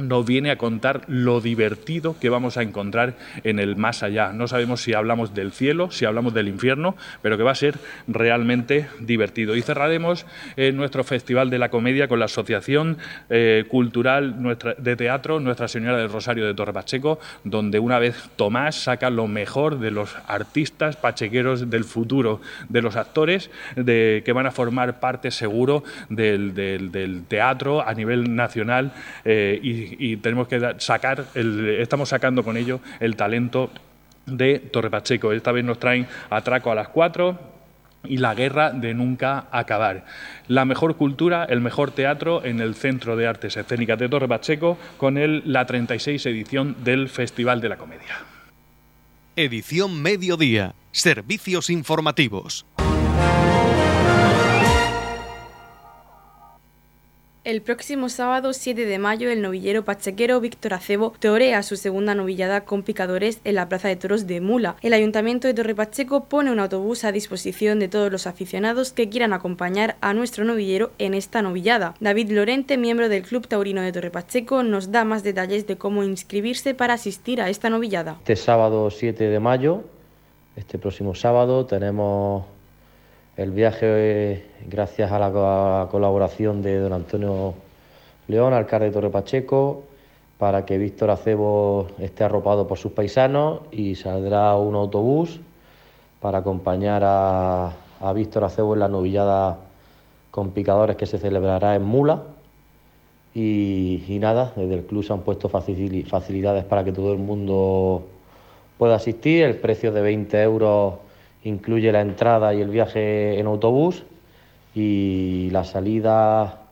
nos 0.00 0.26
viene 0.26 0.50
a 0.50 0.56
contar 0.56 1.02
lo 1.06 1.40
divertido 1.40 2.16
que 2.18 2.28
vamos 2.28 2.56
a 2.56 2.62
encontrar 2.62 3.14
en 3.44 3.58
el 3.58 3.76
más 3.76 4.02
allá. 4.02 4.32
No 4.32 4.48
sabemos 4.48 4.82
si 4.82 4.94
hablamos 4.94 5.34
del 5.34 5.52
cielo, 5.52 5.90
si 5.90 6.04
hablamos 6.04 6.34
del 6.34 6.48
infierno, 6.48 6.96
pero 7.22 7.36
que 7.36 7.42
va 7.42 7.52
a 7.52 7.56
ser 7.56 7.78
realmente 8.08 8.88
divertido. 9.00 9.56
Y 9.56 9.62
cerraremos 9.62 10.26
eh, 10.56 10.72
nuestro 10.72 11.04
Festival 11.04 11.50
de 11.50 11.58
la 11.58 11.70
Comedia 11.70 12.08
con 12.08 12.18
la 12.18 12.26
Asociación 12.26 12.98
eh, 13.28 13.64
Cultural 13.68 14.56
de 14.78 14.96
Teatro 14.96 15.40
Nuestra 15.40 15.68
Señora 15.68 15.98
del 15.98 16.10
Rosario 16.10 16.46
de 16.46 16.54
Torre 16.54 16.72
Pacheco, 16.72 17.18
donde 17.44 17.78
una 17.78 17.98
vez 17.98 18.28
Tomás 18.36 18.76
saca 18.76 19.10
lo 19.10 19.26
mejor 19.26 19.78
de 19.78 19.90
los 19.90 20.16
artistas 20.26 20.96
pachequeros 20.96 21.70
del 21.70 21.84
futuro, 21.84 22.40
de 22.68 22.82
los 22.82 22.96
actores 22.96 23.50
de, 23.76 24.22
que 24.24 24.32
van 24.32 24.46
a 24.46 24.50
formar 24.50 25.00
parte 25.00 25.30
seguro 25.30 25.84
del, 26.08 27.24
teatro 27.28 27.86
a 27.86 27.94
nivel 27.94 28.34
nacional 28.34 28.92
eh, 29.24 29.58
y 29.62 29.89
y, 29.98 30.16
tenemos 30.16 30.48
que 30.48 30.74
sacar, 30.78 31.26
estamos 31.34 32.08
sacando 32.08 32.42
con 32.42 32.56
ello 32.56 32.80
el 33.00 33.16
talento 33.16 33.70
de 34.26 34.58
Torre 34.58 34.90
Pacheco. 34.90 35.32
Esta 35.32 35.52
vez 35.52 35.64
nos 35.64 35.78
traen 35.78 36.06
Atraco 36.30 36.70
a 36.70 36.74
las 36.74 36.88
4, 36.88 37.38
y 38.04 38.16
la 38.18 38.34
guerra 38.34 38.70
de 38.70 38.94
nunca 38.94 39.46
acabar. 39.50 40.06
La 40.48 40.64
mejor 40.64 40.96
cultura, 40.96 41.44
el 41.44 41.60
mejor 41.60 41.90
teatro 41.90 42.44
en 42.44 42.60
el 42.60 42.74
Centro 42.74 43.16
de 43.16 43.26
Artes 43.26 43.56
Escénicas 43.56 43.98
de 43.98 44.08
Torre 44.08 44.28
Pacheco 44.28 44.78
con 44.96 45.18
la 45.52 45.66
36 45.66 46.24
edición 46.26 46.76
del 46.82 47.08
Festival 47.08 47.60
de 47.60 47.68
la 47.68 47.76
Comedia. 47.76 48.18
Edición 49.36 50.02
Mediodía. 50.02 50.74
Servicios 50.92 51.70
informativos. 51.70 52.66
El 57.50 57.62
próximo 57.62 58.08
sábado 58.08 58.52
7 58.52 58.86
de 58.86 58.98
mayo, 59.00 59.28
el 59.28 59.42
novillero 59.42 59.84
pachequero 59.84 60.40
Víctor 60.40 60.72
Acebo 60.74 61.14
torea 61.18 61.64
su 61.64 61.74
segunda 61.74 62.14
novillada 62.14 62.60
con 62.60 62.84
picadores 62.84 63.40
en 63.42 63.56
la 63.56 63.68
Plaza 63.68 63.88
de 63.88 63.96
Toros 63.96 64.28
de 64.28 64.40
Mula. 64.40 64.76
El 64.82 64.92
Ayuntamiento 64.92 65.48
de 65.48 65.54
Torre 65.54 65.74
Pacheco 65.74 66.26
pone 66.26 66.52
un 66.52 66.60
autobús 66.60 67.02
a 67.02 67.10
disposición 67.10 67.80
de 67.80 67.88
todos 67.88 68.12
los 68.12 68.28
aficionados 68.28 68.92
que 68.92 69.08
quieran 69.08 69.32
acompañar 69.32 69.96
a 70.00 70.14
nuestro 70.14 70.44
novillero 70.44 70.92
en 70.98 71.12
esta 71.12 71.42
novillada. 71.42 71.96
David 71.98 72.30
Lorente, 72.30 72.76
miembro 72.76 73.08
del 73.08 73.24
Club 73.24 73.48
Taurino 73.48 73.82
de 73.82 73.90
Torre 73.90 74.12
Pacheco, 74.12 74.62
nos 74.62 74.92
da 74.92 75.04
más 75.04 75.24
detalles 75.24 75.66
de 75.66 75.76
cómo 75.76 76.04
inscribirse 76.04 76.74
para 76.74 76.94
asistir 76.94 77.42
a 77.42 77.50
esta 77.50 77.68
novillada. 77.68 78.18
Este 78.20 78.36
sábado 78.36 78.88
7 78.92 79.24
de 79.24 79.40
mayo, 79.40 79.82
este 80.54 80.78
próximo 80.78 81.16
sábado, 81.16 81.66
tenemos 81.66 82.44
el 83.40 83.52
viaje, 83.52 84.44
gracias 84.66 85.10
a 85.10 85.18
la 85.18 85.88
colaboración 85.90 86.60
de 86.60 86.78
don 86.78 86.92
Antonio 86.92 87.54
León, 88.28 88.52
alcalde 88.52 88.88
de 88.88 88.92
Torre 88.92 89.08
Pacheco, 89.08 89.84
para 90.36 90.66
que 90.66 90.76
Víctor 90.76 91.08
Acebo 91.08 91.86
esté 92.00 92.22
arropado 92.22 92.68
por 92.68 92.76
sus 92.76 92.92
paisanos 92.92 93.60
y 93.70 93.94
saldrá 93.94 94.54
un 94.56 94.74
autobús 94.74 95.40
para 96.20 96.38
acompañar 96.38 97.00
a, 97.02 97.72
Víctor 98.14 98.44
Acebo 98.44 98.74
en 98.74 98.80
la 98.80 98.88
novillada 98.88 99.56
con 100.30 100.50
picadores 100.50 100.96
que 100.96 101.06
se 101.06 101.16
celebrará 101.16 101.74
en 101.74 101.82
Mula. 101.82 102.24
Y, 103.34 104.04
y, 104.06 104.18
nada, 104.18 104.52
desde 104.54 104.74
el 104.74 104.84
club 104.84 105.02
se 105.02 105.14
han 105.14 105.20
puesto 105.20 105.48
facilidades 105.48 106.64
para 106.64 106.84
que 106.84 106.92
todo 106.92 107.14
el 107.14 107.18
mundo 107.18 108.02
pueda 108.76 108.96
asistir. 108.96 109.44
El 109.44 109.56
precio 109.56 109.92
de 109.92 110.02
20 110.02 110.42
euros 110.42 110.94
incluye 111.44 111.90
la 111.92 112.00
entrada 112.00 112.54
y 112.54 112.60
el 112.60 112.68
viaje 112.68 113.38
en 113.38 113.46
autobús 113.46 114.04
y 114.74 115.48
la 115.50 115.64
salida 115.64 116.62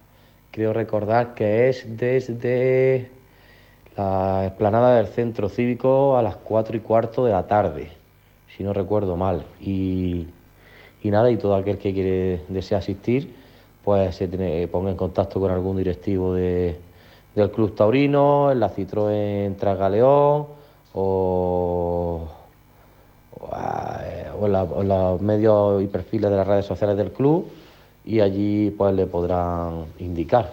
creo 0.51 0.73
recordar 0.73 1.35
que 1.35 1.69
es 1.69 1.97
desde 1.97 3.11
la 3.97 4.47
explanada 4.47 4.97
del 4.97 5.09
centro 5.09 5.49
cívico 5.49 6.17
a 6.17 6.23
las 6.23 6.37
cuatro 6.37 6.77
y 6.77 6.81
cuarto 6.81 7.25
de 7.25 7.33
la 7.33 7.47
tarde, 7.47 7.91
si 8.57 8.63
no 8.63 8.73
recuerdo 8.73 9.17
mal. 9.17 9.45
Y, 9.61 10.27
nada, 11.03 11.31
y 11.31 11.37
todo 11.37 11.57
aquel 11.57 11.79
que 11.79 11.93
quiere 11.93 12.43
desea 12.49 12.79
asistir, 12.79 13.35
pues 13.85 14.15
se 14.17 14.69
ponga 14.69 14.91
en 14.91 14.97
contacto 14.97 15.41
con 15.41 15.51
algún 15.51 15.79
directivo 15.79 16.35
de, 16.35 16.77
del 17.35 17.51
Club 17.51 17.75
Taurino, 17.75 18.53
en 18.53 18.61
la 18.61 18.71
Citroën 18.71 19.57
Tragaleón 19.57 20.47
o 20.95 22.29
o 23.41 24.47
en, 24.47 24.89
los 24.89 25.21
medios 25.21 25.83
y 25.83 25.87
perfiles 25.87 26.31
de 26.31 26.37
las 26.37 26.47
redes 26.47 26.67
sociales 26.67 26.97
del 26.97 27.13
club 27.13 27.51
y 28.05 28.21
allí 28.21 28.71
pues 28.71 28.95
le 28.95 29.07
podrán 29.07 29.87
indicar. 29.99 30.53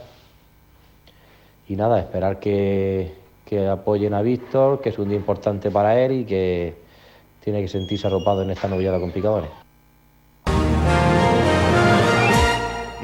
Y 1.68 1.76
nada, 1.76 2.00
esperar 2.00 2.40
que, 2.40 3.14
que 3.46 3.68
apoyen 3.68 4.14
a 4.14 4.22
Víctor, 4.22 4.82
que 4.82 4.90
es 4.90 5.00
un 5.00 5.10
día 5.10 5.18
importante 5.18 5.72
para 5.72 6.00
él 6.00 6.12
y 6.12 6.26
que 6.26 6.76
tiene 7.44 7.62
que 7.62 7.68
sentirse 7.68 8.08
arropado 8.08 8.44
en 8.44 8.52
esta 8.52 8.68
novillada 8.68 9.00
con 9.00 9.12
picadores. 9.12 9.50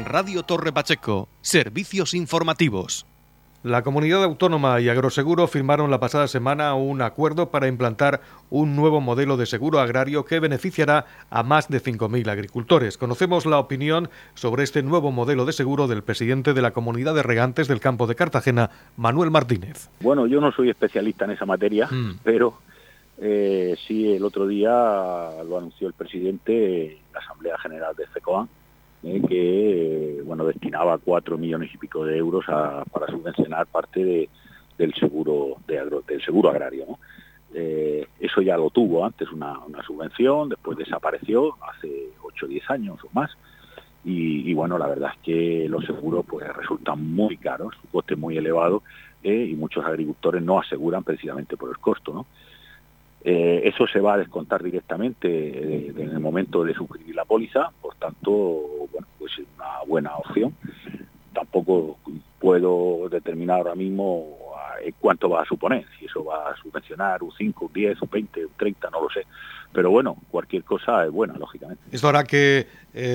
Radio 0.04 0.44
Torre 0.44 0.74
Pacheco, 0.74 1.30
servicios 1.41 2.13
informativos. 2.13 3.06
La 3.63 3.84
comunidad 3.84 4.24
autónoma 4.24 4.82
y 4.82 4.89
Agroseguro 4.89 5.45
firmaron 5.45 5.91
la 5.91 6.00
pasada 6.00 6.28
semana 6.28 6.74
un 6.74 7.04
acuerdo 7.04 7.52
para 7.52 7.67
implantar 7.67 8.21
un 8.50 8.76
nuevo 8.76 9.02
modelo 9.02 9.38
de 9.38 9.45
seguro 9.45 9.80
agrario 9.80 10.26
que 10.26 10.39
beneficiará 10.39 11.06
a 11.30 11.43
más 11.43 11.69
de 11.69 11.80
5.000 11.80 12.28
agricultores. 12.28 12.97
Conocemos 12.97 13.45
la 13.45 13.60
opinión 13.60 14.10
sobre 14.34 14.63
este 14.63 14.82
nuevo 14.82 15.12
modelo 15.12 15.45
de 15.45 15.54
seguro 15.54 15.88
del 15.88 16.02
presidente 16.02 16.56
de 16.56 16.62
la 16.63 16.71
comunidad 16.71 17.13
de 17.13 17.21
regantes 17.21 17.67
del 17.67 17.80
campo 17.80 18.08
de 18.08 18.15
Cartagena, 18.15 18.71
Manuel 18.97 19.30
Martínez. 19.30 19.91
Bueno, 20.00 20.26
yo 20.26 20.41
no 20.41 20.52
soy 20.52 20.71
especialista 20.71 21.26
en 21.26 21.32
esa 21.32 21.45
materia, 21.45 21.86
mm. 21.86 22.21
pero 22.24 22.56
eh, 23.19 23.76
sí 23.86 24.12
el 24.12 24.26
otro 24.26 24.47
día 24.47 24.71
lo 25.47 25.60
anunció 25.60 25.88
el 25.88 25.93
presidente 25.93 26.93
en 26.93 26.97
la 27.13 27.19
Asamblea 27.19 27.60
General 27.60 27.95
de 27.95 28.08
FECOAN 28.08 28.50
eh, 29.04 29.22
que 29.28 30.22
bueno 30.24 30.46
destinaba 30.46 30.98
cuatro 30.98 31.38
millones 31.38 31.72
y 31.74 31.78
pico 31.78 32.06
de 32.06 32.18
euros 32.18 32.46
para 32.46 33.08
subvencionar 33.08 33.68
parte 33.68 34.30
del 34.78 34.94
seguro 34.96 35.58
del 35.68 36.22
seguro 36.24 36.50
agrario. 36.50 36.98
Eh, 37.54 38.08
eso 38.20 38.42
ya 38.42 38.56
lo 38.56 38.70
tuvo 38.70 39.06
antes 39.06 39.30
una, 39.32 39.60
subvención, 39.86 40.50
después 40.50 40.78
desapareció 40.78 41.56
hace 41.62 42.10
8 42.22 42.46
o 42.46 42.50
10 42.50 42.70
años 42.70 43.00
o 43.04 43.10
más. 43.14 43.32
Y, 44.04 44.52
bueno, 44.56 44.80
la 44.80 44.88
verdad 44.88 45.12
es 45.14 45.22
que 45.22 45.70
los 45.70 45.86
seguros 45.86 46.26
pues 46.28 46.48
resultan 46.56 47.14
muy 47.14 47.38
caros, 47.38 47.76
su 47.80 47.88
coste 47.90 48.16
muy 48.16 48.36
elevado 48.36 48.82
eh, 49.22 49.48
y 49.52 49.54
muchos 49.54 49.86
agricultores 49.86 50.42
no 50.42 50.60
aseguran 50.60 51.04
precisamente 51.04 51.56
por 51.56 51.70
el 51.70 51.78
costo. 51.78 52.26
Eh, 53.24 53.62
eso 53.66 53.86
se 53.86 54.00
va 54.00 54.16
a 54.16 54.18
descontar 54.18 54.64
directamente 54.64 55.28
eh, 55.30 55.94
en 55.96 56.10
el 56.10 56.20
momento 56.20 56.64
de 56.64 56.74
suscribir 56.74 57.16
la 57.16 57.26
póliza, 57.26 57.72
por 57.82 57.96
tanto, 57.96 58.32
bueno, 58.92 59.08
es 59.20 59.38
una 59.56 59.84
buena 59.88 60.16
opción. 60.18 60.56
Tampoco 61.34 61.98
puedo 62.41 63.08
determinar 63.10 63.60
ahora 63.60 63.75
mismo 63.75 64.38
eh, 64.84 64.91
cuánto 64.99 65.30
va 65.30 65.43
a 65.43 65.45
suponer, 65.45 65.86
si 65.97 66.06
eso 66.06 66.25
va 66.25 66.49
a 66.49 66.56
subvencionar 66.58 67.23
un 67.23 67.32
5, 67.32 67.65
un 67.65 67.73
10, 67.73 68.01
un 68.01 68.10
20, 68.10 68.45
un 68.45 68.51
30, 68.58 68.89
no 68.89 69.04
lo 69.04 69.10
sé. 69.10 69.25
Pero 69.71 69.89
bueno, 69.89 70.17
cualquier 70.30 70.65
cosa 70.65 71.06
es 71.06 71.12
buena, 71.12 71.36
lógicamente. 71.38 71.82
Esto 71.91 72.10
hará 72.10 72.25
que 72.25 72.67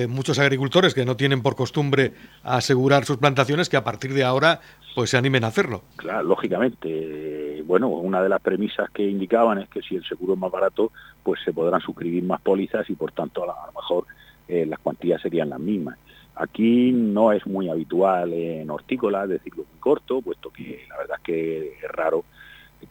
muchos 0.09 0.39
agricultores 0.39 0.95
que 0.95 1.05
no 1.05 1.15
tienen 1.15 1.43
por 1.43 1.55
costumbre 1.55 2.13
asegurar 2.41 3.05
sus 3.05 3.17
plantaciones, 3.17 3.69
que 3.69 3.77
a 3.77 3.83
partir 3.83 4.11
de 4.11 4.23
ahora 4.23 4.59
pues 4.97 5.11
se 5.11 5.17
animen 5.17 5.43
a 5.43 5.47
hacerlo. 5.49 5.83
Claro, 5.95 6.23
lógicamente. 6.23 7.61
Bueno, 7.67 7.87
una 7.87 8.19
de 8.19 8.29
las 8.29 8.41
premisas 8.41 8.89
que 8.89 9.03
indicaban 9.03 9.59
es 9.59 9.69
que 9.69 9.83
si 9.83 9.95
el 9.95 10.03
seguro 10.03 10.33
es 10.33 10.39
más 10.39 10.49
barato, 10.51 10.91
pues 11.21 11.39
se 11.45 11.53
podrán 11.53 11.81
suscribir 11.81 12.23
más 12.23 12.41
pólizas 12.41 12.89
y 12.89 12.95
por 12.95 13.11
tanto 13.11 13.43
a, 13.43 13.67
lo 13.67 13.73
mejor 13.73 14.05
eh, 14.47 14.65
las 14.65 14.79
cuantías 14.79 15.21
serían 15.21 15.49
las 15.51 15.59
mismas. 15.59 15.99
Aquí 16.39 16.91
no 16.91 17.31
es 17.31 17.45
muy 17.47 17.67
habitual 17.67 18.31
en 18.31 18.69
hortícola 18.69 19.25
decirlo 19.25 19.65
muy 19.71 19.79
corto, 19.79 20.21
puesto 20.21 20.51
que 20.51 20.85
la 20.87 20.97
verdad 20.97 21.17
es 21.17 21.23
que 21.23 21.67
es 21.83 21.91
raro 21.91 22.25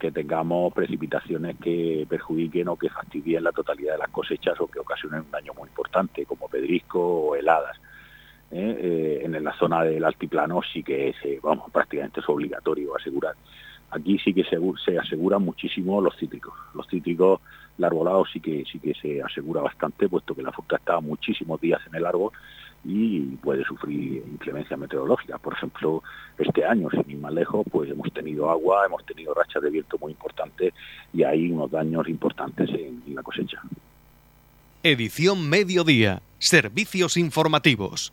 que 0.00 0.10
tengamos 0.10 0.72
precipitaciones 0.74 1.56
que 1.62 2.04
perjudiquen 2.08 2.66
o 2.68 2.76
que 2.76 2.88
fastidien 2.90 3.44
la 3.44 3.52
totalidad 3.52 3.92
de 3.92 3.98
las 3.98 4.10
cosechas 4.10 4.60
o 4.60 4.66
que 4.66 4.80
ocasionen 4.80 5.20
un 5.20 5.30
daño 5.30 5.52
muy 5.54 5.68
importante, 5.68 6.26
como 6.26 6.48
pedrisco 6.48 6.98
o 7.00 7.36
heladas. 7.36 7.76
¿eh? 8.50 8.78
Eh, 8.80 9.20
en 9.22 9.44
la 9.44 9.56
zona 9.56 9.84
del 9.84 10.04
altiplano 10.04 10.60
sí 10.72 10.82
que 10.82 11.10
es, 11.10 11.16
vamos, 11.40 11.70
prácticamente 11.70 12.18
es 12.18 12.28
obligatorio 12.28 12.96
asegurar. 12.96 13.36
aquí 13.90 14.18
sí 14.18 14.34
que 14.34 14.42
se, 14.42 14.58
se 14.84 14.98
aseguran 14.98 15.42
muchísimo 15.42 16.00
los 16.00 16.16
cítricos. 16.16 16.54
Los 16.74 16.88
cítricos, 16.88 17.40
el 17.78 17.84
arbolado 17.84 18.24
sí 18.26 18.40
que, 18.40 18.64
sí 18.70 18.80
que 18.80 18.92
se 18.94 19.22
asegura 19.22 19.62
bastante, 19.62 20.08
puesto 20.08 20.34
que 20.34 20.42
la 20.42 20.50
fruta 20.50 20.76
está 20.76 20.98
muchísimos 20.98 21.60
días 21.60 21.80
en 21.86 21.94
el 21.94 22.06
árbol 22.06 22.32
y 22.84 23.20
puede 23.42 23.64
sufrir 23.64 24.22
inclemencia 24.26 24.76
meteorológica. 24.76 25.38
Por 25.38 25.54
ejemplo, 25.54 26.02
este 26.38 26.64
año, 26.64 26.88
sin 26.90 27.10
ir 27.10 27.18
más 27.18 27.32
lejos, 27.32 27.66
pues 27.70 27.90
hemos 27.90 28.12
tenido 28.12 28.50
agua, 28.50 28.86
hemos 28.86 29.04
tenido 29.06 29.34
rachas 29.34 29.62
de 29.62 29.70
viento 29.70 29.98
muy 29.98 30.12
importantes 30.12 30.72
y 31.12 31.22
hay 31.22 31.50
unos 31.50 31.70
daños 31.70 32.08
importantes 32.08 32.68
en 32.70 33.02
la 33.14 33.22
cosecha. 33.22 33.60
Edición 34.82 35.48
Mediodía. 35.48 36.22
Servicios 36.38 37.16
informativos. 37.16 38.12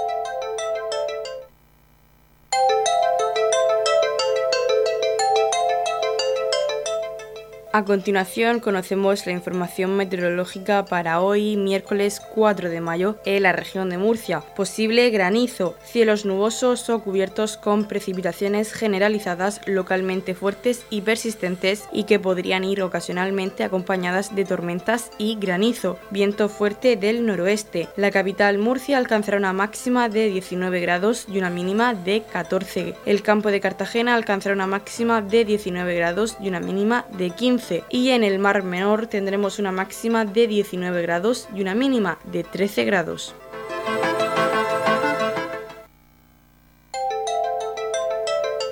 A 7.73 7.85
continuación 7.85 8.59
conocemos 8.59 9.25
la 9.25 9.31
información 9.31 9.95
meteorológica 9.95 10.83
para 10.83 11.21
hoy, 11.21 11.55
miércoles 11.55 12.19
4 12.35 12.69
de 12.69 12.81
mayo, 12.81 13.15
en 13.23 13.43
la 13.43 13.53
región 13.53 13.89
de 13.89 13.97
Murcia. 13.97 14.41
Posible 14.57 15.09
granizo, 15.09 15.75
cielos 15.81 16.25
nubosos 16.25 16.89
o 16.89 16.99
cubiertos 17.01 17.55
con 17.55 17.85
precipitaciones 17.85 18.73
generalizadas 18.73 19.61
localmente 19.67 20.35
fuertes 20.35 20.85
y 20.89 20.99
persistentes 20.99 21.85
y 21.93 22.03
que 22.03 22.19
podrían 22.19 22.65
ir 22.65 22.81
ocasionalmente 22.81 23.63
acompañadas 23.63 24.35
de 24.35 24.43
tormentas 24.43 25.09
y 25.17 25.37
granizo. 25.39 25.97
Viento 26.09 26.49
fuerte 26.49 26.97
del 26.97 27.25
noroeste. 27.25 27.87
La 27.95 28.11
capital 28.11 28.57
Murcia 28.57 28.97
alcanzará 28.97 29.37
una 29.37 29.53
máxima 29.53 30.09
de 30.09 30.27
19 30.27 30.81
grados 30.81 31.25
y 31.31 31.37
una 31.37 31.49
mínima 31.49 31.93
de 31.93 32.23
14. 32.33 32.95
El 33.05 33.21
campo 33.21 33.49
de 33.49 33.61
Cartagena 33.61 34.15
alcanzará 34.15 34.55
una 34.55 34.67
máxima 34.67 35.21
de 35.21 35.45
19 35.45 35.95
grados 35.95 36.35
y 36.41 36.49
una 36.49 36.59
mínima 36.59 37.05
de 37.17 37.29
15 37.29 37.60
y 37.89 38.09
en 38.09 38.23
el 38.23 38.39
Mar 38.39 38.63
Menor 38.63 39.07
tendremos 39.07 39.59
una 39.59 39.71
máxima 39.71 40.25
de 40.25 40.47
19 40.47 41.01
grados 41.01 41.47
y 41.55 41.61
una 41.61 41.75
mínima 41.75 42.17
de 42.31 42.43
13 42.43 42.85
grados. 42.85 43.35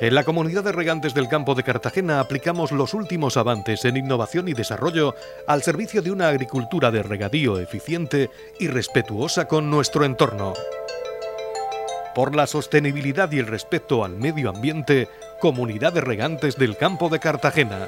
En 0.02 0.16
la 0.16 0.24
comunidad 0.24 0.64
de 0.64 0.72
regantes 0.72 1.14
del 1.14 1.28
campo 1.28 1.56
de 1.56 1.64
Cartagena 1.64 2.22
aplicamos 2.22 2.72
los 2.72 2.94
últimos 2.94 3.36
avances 3.36 3.84
en 3.84 3.98
innovación 3.98 4.48
y 4.48 4.54
desarrollo 4.54 5.14
al 5.46 5.62
servicio 5.62 6.02
de 6.02 6.12
una 6.12 6.30
agricultura 6.30 6.90
de 6.90 7.04
regadío 7.04 7.60
eficiente 7.60 8.30
y 8.62 8.68
respetuosa 8.68 9.46
con 9.46 9.70
nuestro 9.70 10.06
entorno. 10.06 10.54
Por 12.16 12.34
la 12.34 12.48
sostenibilidad 12.48 13.30
y 13.34 13.40
el 13.40 13.48
respeto 13.48 14.06
al 14.06 14.16
medio 14.16 14.50
ambiente, 14.50 15.10
Comunidad 15.42 15.92
de 15.92 16.02
Regantes 16.02 16.56
del 16.56 16.78
Campo 16.78 17.10
de 17.10 17.20
Cartagena. 17.20 17.88